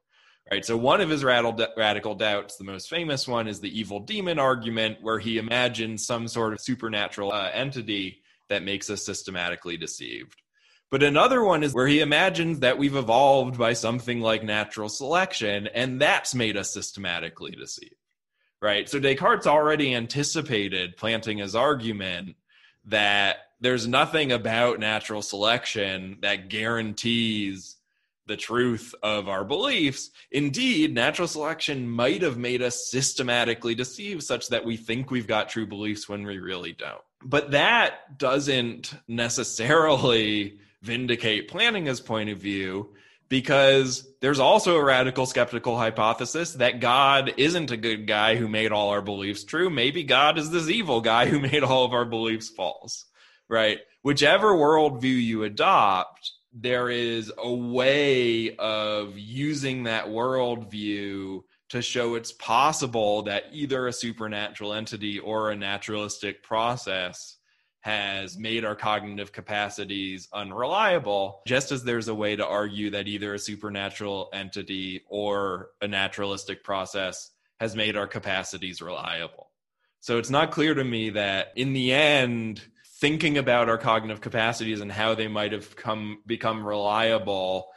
[0.50, 0.64] Right.
[0.64, 4.98] So one of his radical doubts, the most famous one, is the evil demon argument,
[5.00, 10.42] where he imagines some sort of supernatural uh, entity that makes us systematically deceived.
[10.90, 15.66] But another one is where he imagines that we've evolved by something like natural selection,
[15.68, 17.96] and that's made us systematically deceived.
[18.64, 18.88] Right.
[18.88, 22.36] So Descartes already anticipated Plantinga's argument
[22.86, 27.76] that there's nothing about natural selection that guarantees
[28.26, 30.08] the truth of our beliefs.
[30.30, 35.50] Indeed, natural selection might have made us systematically deceive such that we think we've got
[35.50, 37.02] true beliefs when we really don't.
[37.22, 42.94] But that doesn't necessarily vindicate Plantinga's point of view
[43.28, 48.72] because there's also a radical skeptical hypothesis that God isn't a good guy who made
[48.72, 49.70] all our beliefs true.
[49.70, 53.06] Maybe God is this evil guy who made all of our beliefs false,
[53.48, 53.78] right?
[54.02, 62.32] Whichever worldview you adopt, there is a way of using that worldview to show it's
[62.32, 67.33] possible that either a supernatural entity or a naturalistic process
[67.84, 73.34] has made our cognitive capacities unreliable, just as there's a way to argue that either
[73.34, 77.30] a supernatural entity or a naturalistic process
[77.60, 79.50] has made our capacities reliable.
[80.00, 82.62] So it's not clear to me that in the end,
[83.02, 87.68] thinking about our cognitive capacities and how they might have come become reliable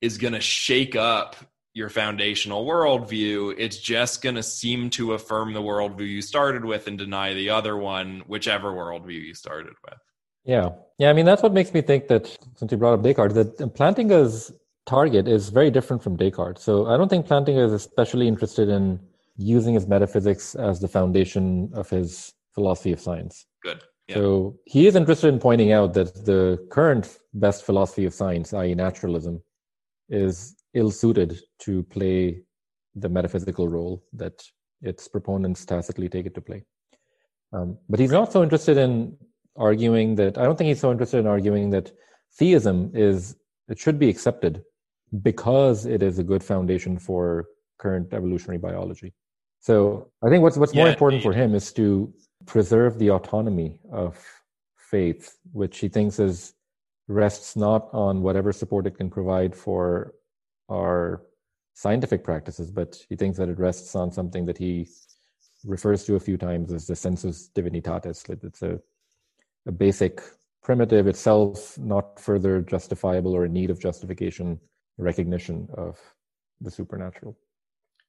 [0.00, 1.34] is going to shake up
[1.76, 3.54] your foundational worldview.
[3.58, 7.50] It's just going to seem to affirm the worldview you started with and deny the
[7.50, 9.98] other one, whichever worldview you started with.
[10.46, 10.70] Yeah.
[10.98, 11.10] Yeah.
[11.10, 14.50] I mean, that's what makes me think that, since you brought up Descartes, that Plantinga's
[14.86, 16.62] target is very different from Descartes.
[16.62, 18.98] So I don't think Plantinga is especially interested in
[19.36, 23.44] using his metaphysics as the foundation of his philosophy of science.
[23.62, 23.82] Good.
[24.08, 28.74] So he is interested in pointing out that the current best philosophy of science, i.e.,
[28.74, 29.42] naturalism,
[30.08, 31.30] is ill suited
[31.64, 32.42] to play
[32.94, 34.36] the metaphysical role that
[34.82, 36.62] its proponents tacitly take it to play.
[37.52, 39.16] Um, but he's not so interested in
[39.56, 41.92] arguing that, I don't think he's so interested in arguing that
[42.38, 43.36] theism is,
[43.68, 44.62] it should be accepted
[45.22, 47.46] because it is a good foundation for
[47.78, 49.14] current evolutionary biology.
[49.60, 51.34] So I think what's, what's yeah, more important indeed.
[51.34, 52.12] for him is to
[52.44, 54.22] preserve the autonomy of
[54.76, 56.54] faith, which he thinks is
[57.08, 60.14] rests not on whatever support it can provide for
[60.68, 61.22] our
[61.74, 64.88] scientific practices, but he thinks that it rests on something that he
[65.64, 68.28] refers to a few times as the sensus divinitatis.
[68.44, 68.80] It's a,
[69.66, 70.22] a basic
[70.62, 74.58] primitive itself, not further justifiable or in need of justification,
[74.98, 75.98] recognition of
[76.60, 77.36] the supernatural.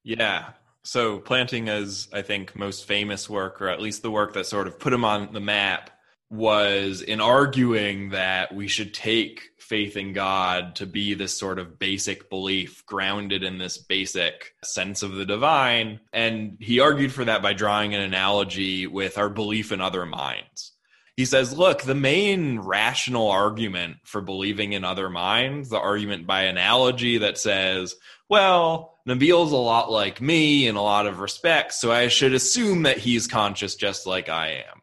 [0.04, 0.52] Yeah,
[0.84, 4.80] so Plantinga's, I think, most famous work, or at least the work that sort of
[4.80, 5.90] put him on the map,
[6.30, 11.80] was in arguing that we should take faith in God to be this sort of
[11.80, 16.00] basic belief grounded in this basic sense of the divine.
[16.12, 20.74] And he argued for that by drawing an analogy with our belief in other minds.
[21.16, 26.44] He says, look, the main rational argument for believing in other minds, the argument by
[26.44, 27.96] analogy that says,
[28.30, 32.84] well, Nabil's a lot like me in a lot of respects, so I should assume
[32.84, 34.77] that he's conscious just like I am.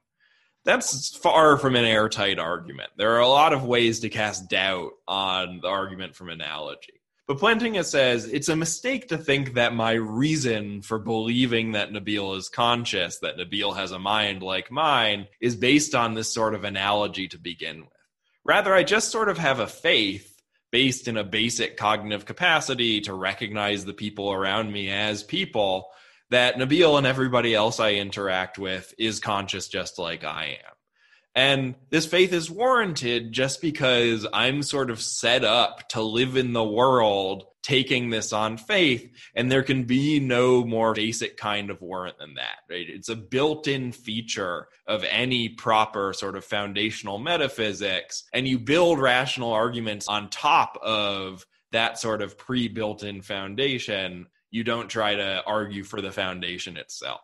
[0.65, 2.91] That's far from an airtight argument.
[2.97, 7.01] There are a lot of ways to cast doubt on the argument from analogy.
[7.27, 12.37] But Plantinga says it's a mistake to think that my reason for believing that Nabil
[12.37, 16.65] is conscious, that Nabil has a mind like mine, is based on this sort of
[16.65, 17.89] analogy to begin with.
[18.45, 20.31] Rather, I just sort of have a faith
[20.71, 25.89] based in a basic cognitive capacity to recognize the people around me as people
[26.31, 30.75] that Nabil and everybody else I interact with is conscious just like I am.
[31.37, 36.53] And this faith is warranted just because I'm sort of set up to live in
[36.53, 41.81] the world taking this on faith and there can be no more basic kind of
[41.81, 48.25] warrant than that right it's a built-in feature of any proper sort of foundational metaphysics
[48.35, 54.89] and you build rational arguments on top of that sort of pre-built-in foundation you don't
[54.89, 57.21] try to argue for the foundation itself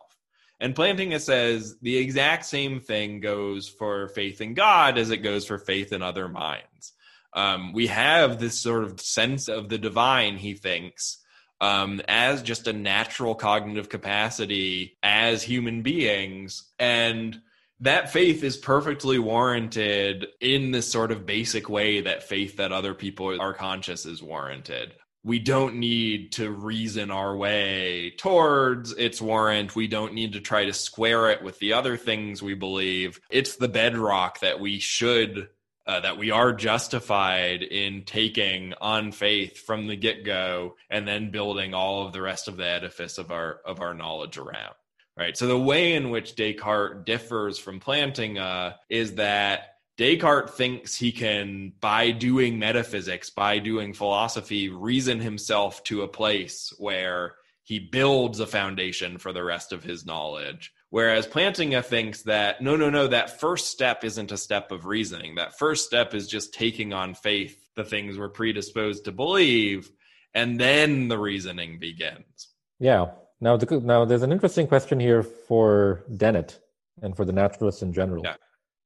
[0.59, 5.45] and Plantinga says the exact same thing goes for faith in God as it goes
[5.45, 6.93] for faith in other minds
[7.33, 11.17] um, we have this sort of sense of the divine, he thinks,
[11.61, 16.63] um, as just a natural cognitive capacity as human beings.
[16.79, 17.39] And
[17.79, 22.93] that faith is perfectly warranted in this sort of basic way that faith that other
[22.93, 24.93] people are conscious is warranted.
[25.23, 29.75] We don't need to reason our way towards its warrant.
[29.75, 33.19] We don't need to try to square it with the other things we believe.
[33.29, 35.49] It's the bedrock that we should
[35.87, 41.31] uh, that we are justified in taking on faith from the get go and then
[41.31, 44.73] building all of the rest of the edifice of our of our knowledge around
[45.17, 49.70] right so the way in which descartes differs from plantinga is that
[50.01, 56.73] descartes thinks he can by doing metaphysics by doing philosophy reason himself to a place
[56.77, 62.61] where he builds a foundation for the rest of his knowledge Whereas Plantinga thinks that
[62.61, 65.35] no, no, no, that first step isn't a step of reasoning.
[65.35, 69.89] That first step is just taking on faith the things we're predisposed to believe,
[70.33, 72.49] and then the reasoning begins.
[72.77, 73.11] Yeah.
[73.39, 76.59] Now, the, now there's an interesting question here for Dennett
[77.01, 78.23] and for the naturalist in general.
[78.25, 78.35] Yeah.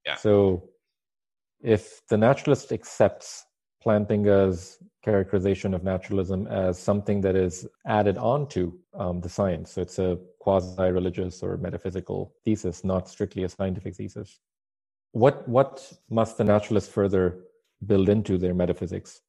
[0.06, 0.16] Yeah.
[0.18, 0.70] So,
[1.66, 3.44] if the naturalist accepts
[3.84, 10.00] Plantinga's characterization of naturalism as something that is added onto um, the science, so it's
[10.00, 14.40] a quasi-religious or metaphysical thesis, not strictly a scientific thesis.
[15.12, 17.40] What what must the naturalist further
[17.86, 19.22] build into their metaphysics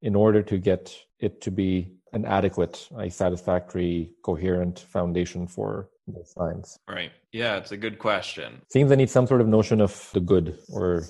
[0.00, 6.24] in order to get it to be an adequate, a satisfactory, coherent foundation for the
[6.24, 6.78] science?
[6.88, 7.12] Right.
[7.32, 8.62] Yeah, it's a good question.
[8.70, 11.04] Seems they need some sort of notion of the good or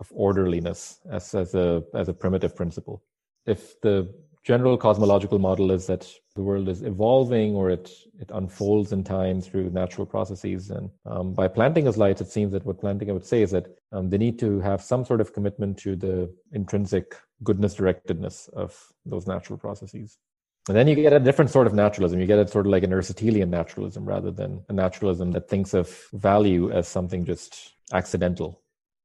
[0.00, 3.02] of orderliness as, as a as a primitive principle.
[3.46, 4.12] If the
[4.44, 9.40] general cosmological model is that the world is evolving or it it unfolds in time
[9.40, 13.42] through natural processes, and um, by Plantinga's light, it seems that what Plantinga would say
[13.42, 17.74] is that um, they need to have some sort of commitment to the intrinsic goodness
[17.76, 20.18] directedness of those natural processes.
[20.68, 22.20] And then you get a different sort of naturalism.
[22.20, 25.72] You get a sort of like an Aristotelian naturalism rather than a naturalism that thinks
[25.72, 28.60] of value as something just accidental.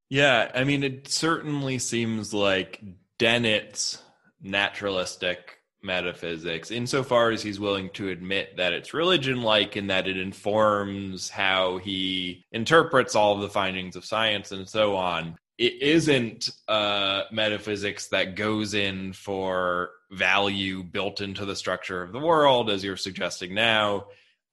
[0.10, 2.82] Yeah, I mean, it certainly seems like
[3.18, 4.01] Dennett's
[4.41, 10.18] naturalistic metaphysics, insofar as he's willing to admit that it's religion like and that it
[10.18, 15.36] informs how he interprets all of the findings of science and so on.
[15.58, 22.20] It isn't uh, metaphysics that goes in for value built into the structure of the
[22.20, 24.06] world, as you're suggesting now.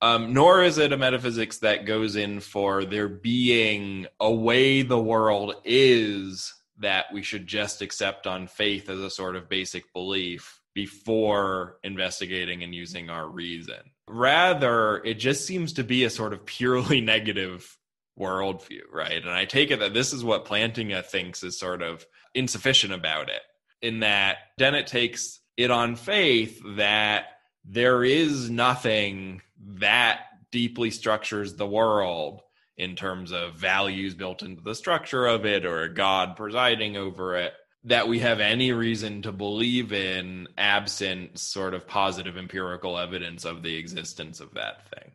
[0.02, 5.00] Um, nor is it a metaphysics that goes in for there being a way the
[5.00, 10.60] world is that we should just accept on faith as a sort of basic belief
[10.74, 13.76] before investigating and using our reason.
[14.08, 17.76] Rather, it just seems to be a sort of purely negative
[18.18, 19.22] worldview, right?
[19.22, 23.28] And I take it that this is what Plantinga thinks is sort of insufficient about
[23.28, 23.42] it,
[23.82, 27.24] in that Dennett takes it on faith that
[27.64, 32.42] there is nothing that deeply structures the world
[32.76, 37.36] in terms of values built into the structure of it or a god presiding over
[37.36, 37.52] it
[37.84, 43.62] that we have any reason to believe in absent sort of positive empirical evidence of
[43.62, 45.12] the existence of that thing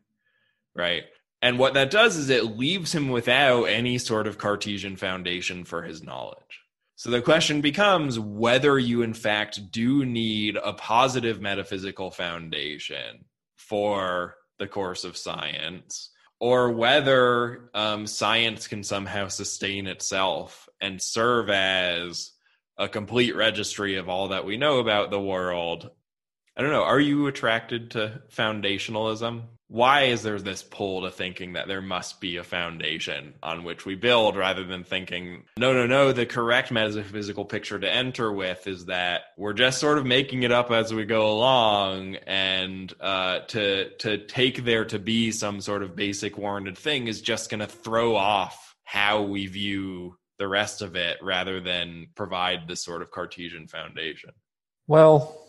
[0.76, 1.04] right?
[1.41, 5.84] And what that does is it leaves him without any sort of cartesian foundation for
[5.84, 6.62] his knowledge.
[6.96, 13.26] So the question becomes whether you in fact do need a positive metaphysical foundation
[13.68, 21.49] for the course of science or whether um, science can somehow sustain itself and serve
[21.49, 22.32] as
[22.78, 25.89] a complete registry of all that we know about the world.
[26.57, 26.84] I don't know.
[26.84, 29.43] Are you attracted to foundationalism?
[29.68, 33.86] Why is there this pull to thinking that there must be a foundation on which
[33.86, 38.68] we build rather than thinking, no, no, no, the correct metaphysical picture to enter with
[38.68, 43.39] is that we're just sort of making it up as we go along and uh,
[43.47, 47.59] to, to take there to be some sort of basic warranted thing is just going
[47.59, 53.01] to throw off how we view the rest of it rather than provide this sort
[53.01, 54.32] of Cartesian foundation?
[54.88, 55.41] Well,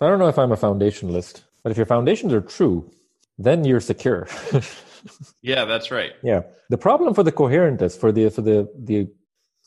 [0.00, 2.88] I don't know if I'm a foundationalist, but if your foundations are true,
[3.38, 4.28] then you're secure.
[5.42, 6.12] yeah, that's right.
[6.22, 6.42] Yeah.
[6.70, 9.08] The problem for the coherentist, for the for the the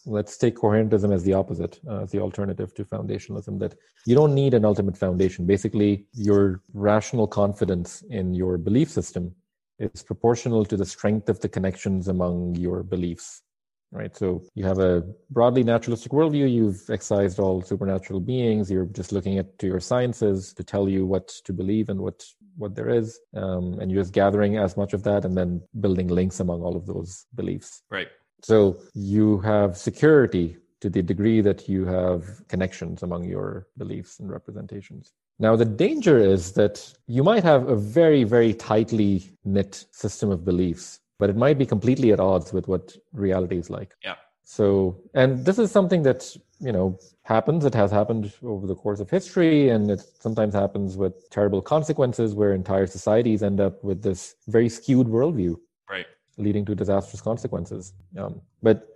[0.05, 4.33] let's take coherentism as the opposite, uh, as the alternative to foundationalism, that you don't
[4.33, 5.45] need an ultimate foundation.
[5.45, 9.35] Basically, your rational confidence in your belief system
[9.79, 13.43] is proportional to the strength of the connections among your beliefs
[13.91, 14.15] right?
[14.15, 16.51] So you have a broadly naturalistic worldview.
[16.51, 18.71] You've excised all supernatural beings.
[18.71, 22.23] You're just looking at to your sciences to tell you what to believe and what
[22.57, 26.07] what there is, um, and you're just gathering as much of that and then building
[26.07, 27.83] links among all of those beliefs.
[27.89, 28.09] Right.
[28.43, 34.29] So you have security to the degree that you have connections among your beliefs and
[34.29, 35.13] representations.
[35.37, 40.43] Now, the danger is that you might have a very, very tightly knit system of
[40.43, 43.93] beliefs but it might be completely at odds with what reality is like.
[44.03, 44.15] Yeah.
[44.51, 47.63] So, and this is something that, you know, happens.
[47.63, 52.35] It has happened over the course of history, and it sometimes happens with terrible consequences
[52.35, 55.55] where entire societies end up with this very skewed worldview.
[55.89, 56.05] Right.
[56.35, 57.93] Leading to disastrous consequences.
[58.17, 58.89] Um, but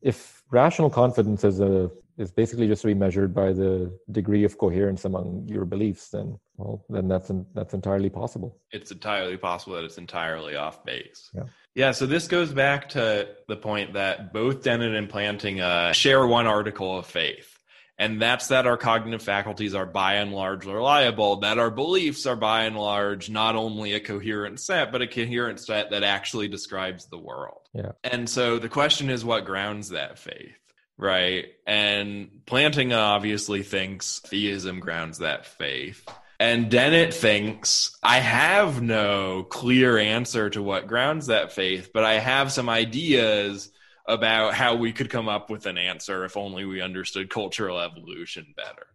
[0.00, 4.58] if rational confidence is a is basically just to be measured by the degree of
[4.58, 8.58] coherence among your beliefs, then well, then that's that's entirely possible.
[8.70, 11.30] It's entirely possible that it's entirely off base.
[11.34, 11.44] Yeah.
[11.74, 16.26] Yeah, so this goes back to the point that both Dennett and Plantinga uh, share
[16.26, 17.58] one article of faith.
[17.98, 22.36] And that's that our cognitive faculties are by and large reliable, that our beliefs are
[22.36, 27.06] by and large not only a coherent set, but a coherent set that actually describes
[27.06, 27.60] the world.
[27.72, 27.92] Yeah.
[28.02, 30.56] And so the question is what grounds that faith?
[30.98, 31.46] Right.
[31.66, 36.06] And Plantinga obviously thinks theism grounds that faith.
[36.38, 42.14] And Dennett thinks, I have no clear answer to what grounds that faith, but I
[42.14, 43.70] have some ideas
[44.06, 48.54] about how we could come up with an answer if only we understood cultural evolution
[48.56, 48.86] better.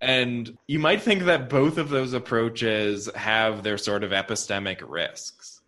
[0.00, 5.60] And you might think that both of those approaches have their sort of epistemic risks,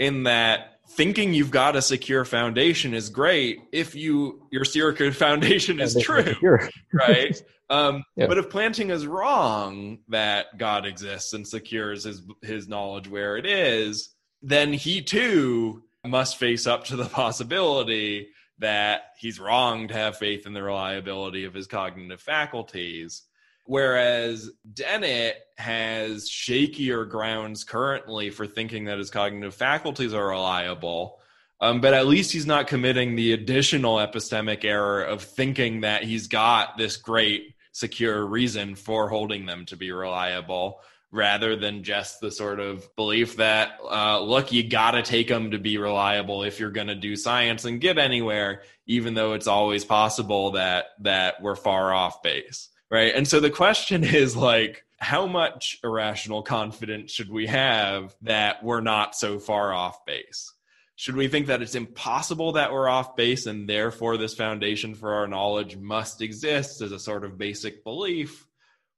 [0.00, 5.78] in that thinking you've got a secure foundation is great if you your secure foundation
[5.78, 6.34] is true,
[6.92, 7.40] right?
[7.68, 8.26] Um, yeah.
[8.26, 13.46] But if Plantinga is wrong that God exists and secures his his knowledge where it
[13.46, 14.08] is,
[14.42, 20.46] then he too must face up to the possibility that he's wrong to have faith
[20.46, 23.22] in the reliability of his cognitive faculties.
[23.70, 31.20] Whereas Dennett has shakier grounds currently for thinking that his cognitive faculties are reliable.
[31.60, 36.26] Um, but at least he's not committing the additional epistemic error of thinking that he's
[36.26, 40.80] got this great secure reason for holding them to be reliable
[41.12, 45.52] rather than just the sort of belief that uh, look you got to take them
[45.52, 49.84] to be reliable if you're to do science and get anywhere even though it's always
[49.84, 53.14] possible that that we're far off base right?
[53.14, 58.80] And so the question is like how much irrational confidence should we have that we're
[58.80, 60.52] not so far off base?
[60.96, 65.14] Should we think that it's impossible that we're off base and therefore this foundation for
[65.14, 68.46] our knowledge must exist as a sort of basic belief?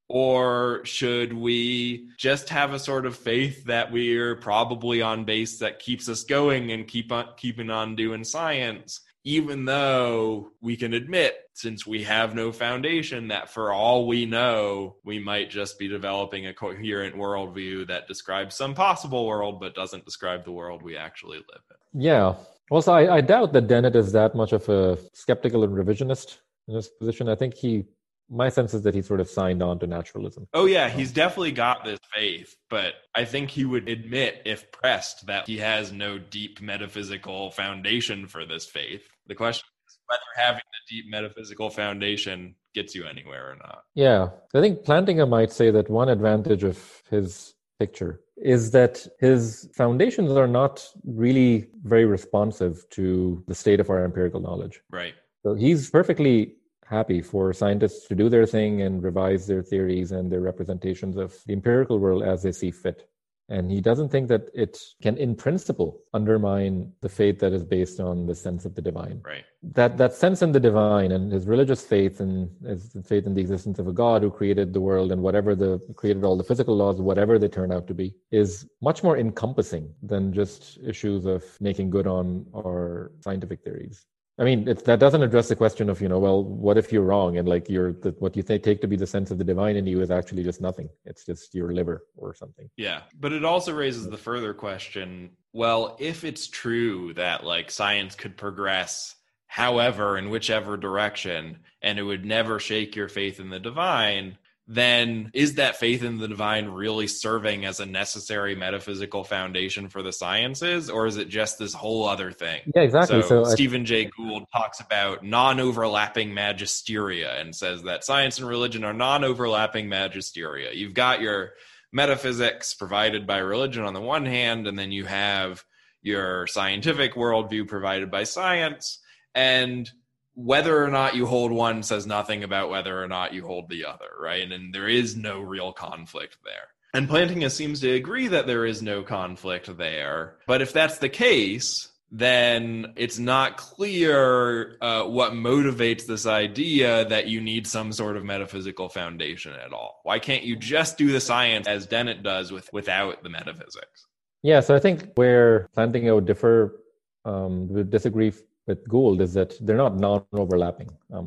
[0.09, 5.78] Or should we just have a sort of faith that we're probably on base that
[5.78, 11.36] keeps us going and keep on keeping on doing science even though we can admit
[11.54, 16.46] since we have no foundation that for all we know we might just be developing
[16.46, 21.38] a coherent worldview that describes some possible world but doesn't describe the world we actually
[21.38, 22.00] live in.
[22.00, 22.34] Yeah.
[22.70, 26.74] Also I, I doubt that dennett is that much of a skeptical and revisionist in
[26.74, 27.28] his position.
[27.28, 27.84] I think he
[28.30, 30.48] my sense is that he sort of signed on to naturalism.
[30.54, 35.26] Oh yeah, he's definitely got this faith, but I think he would admit if pressed
[35.26, 39.06] that he has no deep metaphysical foundation for this faith.
[39.26, 43.82] The question is whether having the deep metaphysical foundation gets you anywhere or not.
[43.94, 44.30] Yeah.
[44.54, 50.32] I think Plantinga might say that one advantage of his picture is that his foundations
[50.32, 54.80] are not really very responsive to the state of our empirical knowledge.
[54.90, 55.14] Right.
[55.44, 56.54] So he's perfectly
[56.93, 61.30] happy for scientists to do their thing and revise their theories and their representations of
[61.47, 63.09] the empirical world as they see fit.
[63.49, 67.99] And he doesn't think that it can, in principle, undermine the faith that is based
[68.01, 69.20] on the sense of the divine.
[69.22, 69.45] Right.
[69.62, 73.40] That that sense in the divine and his religious faith and his faith in the
[73.40, 76.76] existence of a God who created the world and whatever the created all the physical
[76.76, 81.43] laws, whatever they turn out to be, is much more encompassing than just issues of
[81.61, 84.07] making good on our scientific theories.
[84.39, 87.03] I mean, it, that doesn't address the question of, you know, well, what if you're
[87.03, 89.45] wrong and like you're the, what you th- take to be the sense of the
[89.45, 90.89] divine in you is actually just nothing.
[91.05, 92.70] It's just your liver or something.
[92.76, 93.03] Yeah.
[93.20, 98.39] But it also raises the further question well, if it's true that like science could
[98.39, 99.14] progress
[99.47, 105.30] however in whichever direction and it would never shake your faith in the divine, then
[105.34, 110.12] is that faith in the divine really serving as a necessary metaphysical foundation for the
[110.12, 112.60] sciences or is it just this whole other thing?
[112.74, 113.22] Yeah exactly.
[113.22, 118.84] So, so stephen jay gould talks about non-overlapping magisteria and says that science and religion
[118.84, 121.54] are non-overlapping magisteria you've got your
[121.92, 125.64] metaphysics provided by religion on the one hand and then you have
[126.02, 129.00] your scientific worldview provided by science
[129.34, 129.90] and
[130.35, 133.85] whether or not you hold one says nothing about whether or not you hold the
[133.85, 134.51] other, right?
[134.51, 136.68] And there is no real conflict there.
[136.95, 140.37] And Plantinga seems to agree that there is no conflict there.
[140.47, 147.28] But if that's the case, then it's not clear uh, what motivates this idea that
[147.28, 150.01] you need some sort of metaphysical foundation at all.
[150.03, 154.07] Why can't you just do the science as Dennett does with without the metaphysics?
[154.43, 156.78] Yeah, so I think where Plantinga would differ,
[157.24, 158.33] um, would disagree
[158.72, 160.90] with Gould is that they're not non-overlapping.
[161.16, 161.26] Um,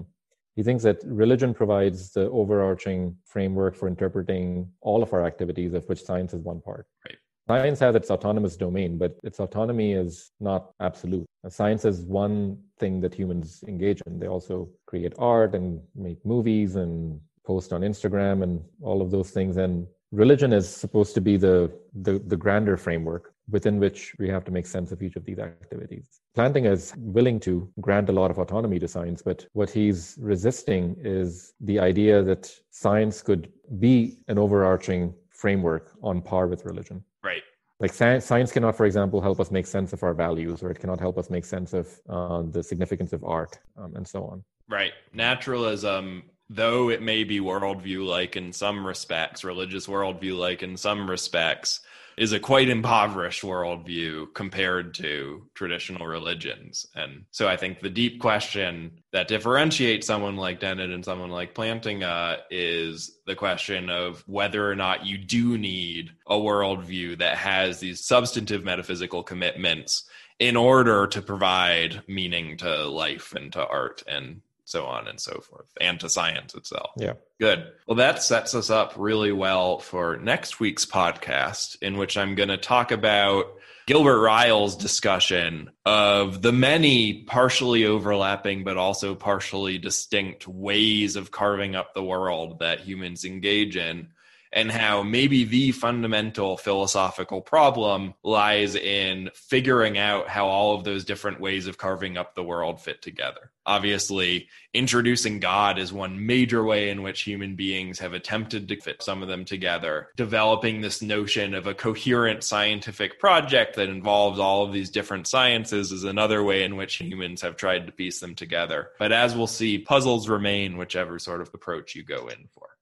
[0.58, 3.02] he thinks that religion provides the overarching
[3.34, 4.44] framework for interpreting
[4.82, 6.86] all of our activities, of which science is one part.
[7.06, 7.18] Right.
[7.48, 11.28] Science has its autonomous domain, but its autonomy is not absolute.
[11.48, 14.18] Science is one thing that humans engage in.
[14.18, 19.30] They also create art and make movies and post on Instagram and all of those
[19.30, 19.58] things.
[19.58, 24.44] And religion is supposed to be the, the, the grander framework within which we have
[24.46, 26.22] to make sense of each of these activities.
[26.36, 30.96] Plantinga is willing to grant a lot of autonomy to science, but what he's resisting
[31.00, 37.04] is the idea that science could be an overarching framework on par with religion.
[37.24, 37.42] Right.
[37.80, 40.80] Like science, science cannot, for example, help us make sense of our values, or it
[40.80, 44.44] cannot help us make sense of uh, the significance of art, um, and so on.
[44.70, 44.94] Right.
[45.14, 51.10] Naturalism, though it may be worldview like in some respects, religious worldview like in some
[51.10, 51.82] respects,
[52.18, 56.86] is a quite impoverished worldview compared to traditional religions.
[56.96, 61.54] And so I think the deep question that differentiates someone like Dennett and someone like
[61.54, 67.80] Plantinga is the question of whether or not you do need a worldview that has
[67.80, 70.06] these substantive metaphysical commitments
[70.40, 75.40] in order to provide meaning to life and to art and so on and so
[75.40, 76.92] forth, and to science itself.
[76.98, 77.14] Yeah.
[77.40, 77.66] Good.
[77.88, 82.50] Well, that sets us up really well for next week's podcast, in which I'm going
[82.50, 83.46] to talk about
[83.86, 91.76] Gilbert Ryle's discussion of the many partially overlapping but also partially distinct ways of carving
[91.76, 94.08] up the world that humans engage in
[94.56, 101.04] and how maybe the fundamental philosophical problem lies in figuring out how all of those
[101.04, 103.52] different ways of carving up the world fit together.
[103.66, 109.04] Obviously, introducing God is one major way in which human beings have attempted to fit
[109.04, 110.10] some of them together.
[110.16, 115.92] Developing this notion of a coherent scientific project that involves all of these different sciences
[115.92, 118.92] is another way in which humans have tried to piece them together.
[119.00, 122.75] But as we'll see, puzzles remain whichever sort of approach you go in for.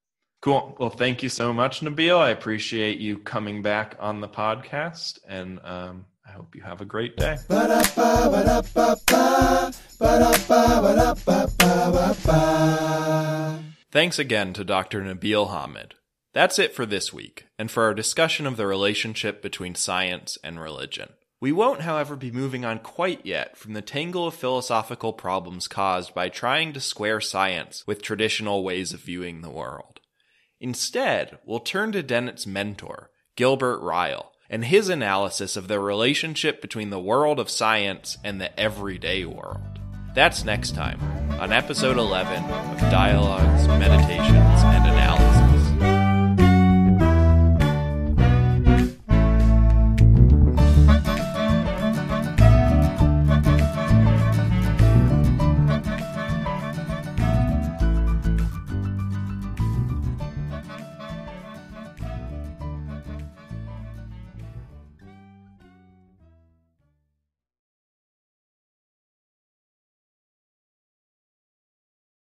[0.44, 0.76] Cool.
[0.78, 2.18] Well, thank you so much, Nabil.
[2.20, 6.86] I appreciate you coming back on the podcast, and um, I hope you have a
[6.86, 7.38] great day.
[13.89, 15.02] Thanks again to Dr.
[15.02, 15.94] Nabil Hamed.
[16.34, 20.60] That's it for this week, and for our discussion of the relationship between science and
[20.60, 21.14] religion.
[21.39, 26.14] We won't, however, be moving on quite yet from the tangle of philosophical problems caused
[26.14, 29.93] by trying to square science with traditional ways of viewing the world.
[30.64, 36.89] Instead, we'll turn to Dennett's mentor, Gilbert Ryle, and his analysis of the relationship between
[36.89, 39.59] the world of science and the everyday world.
[40.16, 41.01] That's next time
[41.38, 44.53] on episode 11 of Dialogues, Meditation,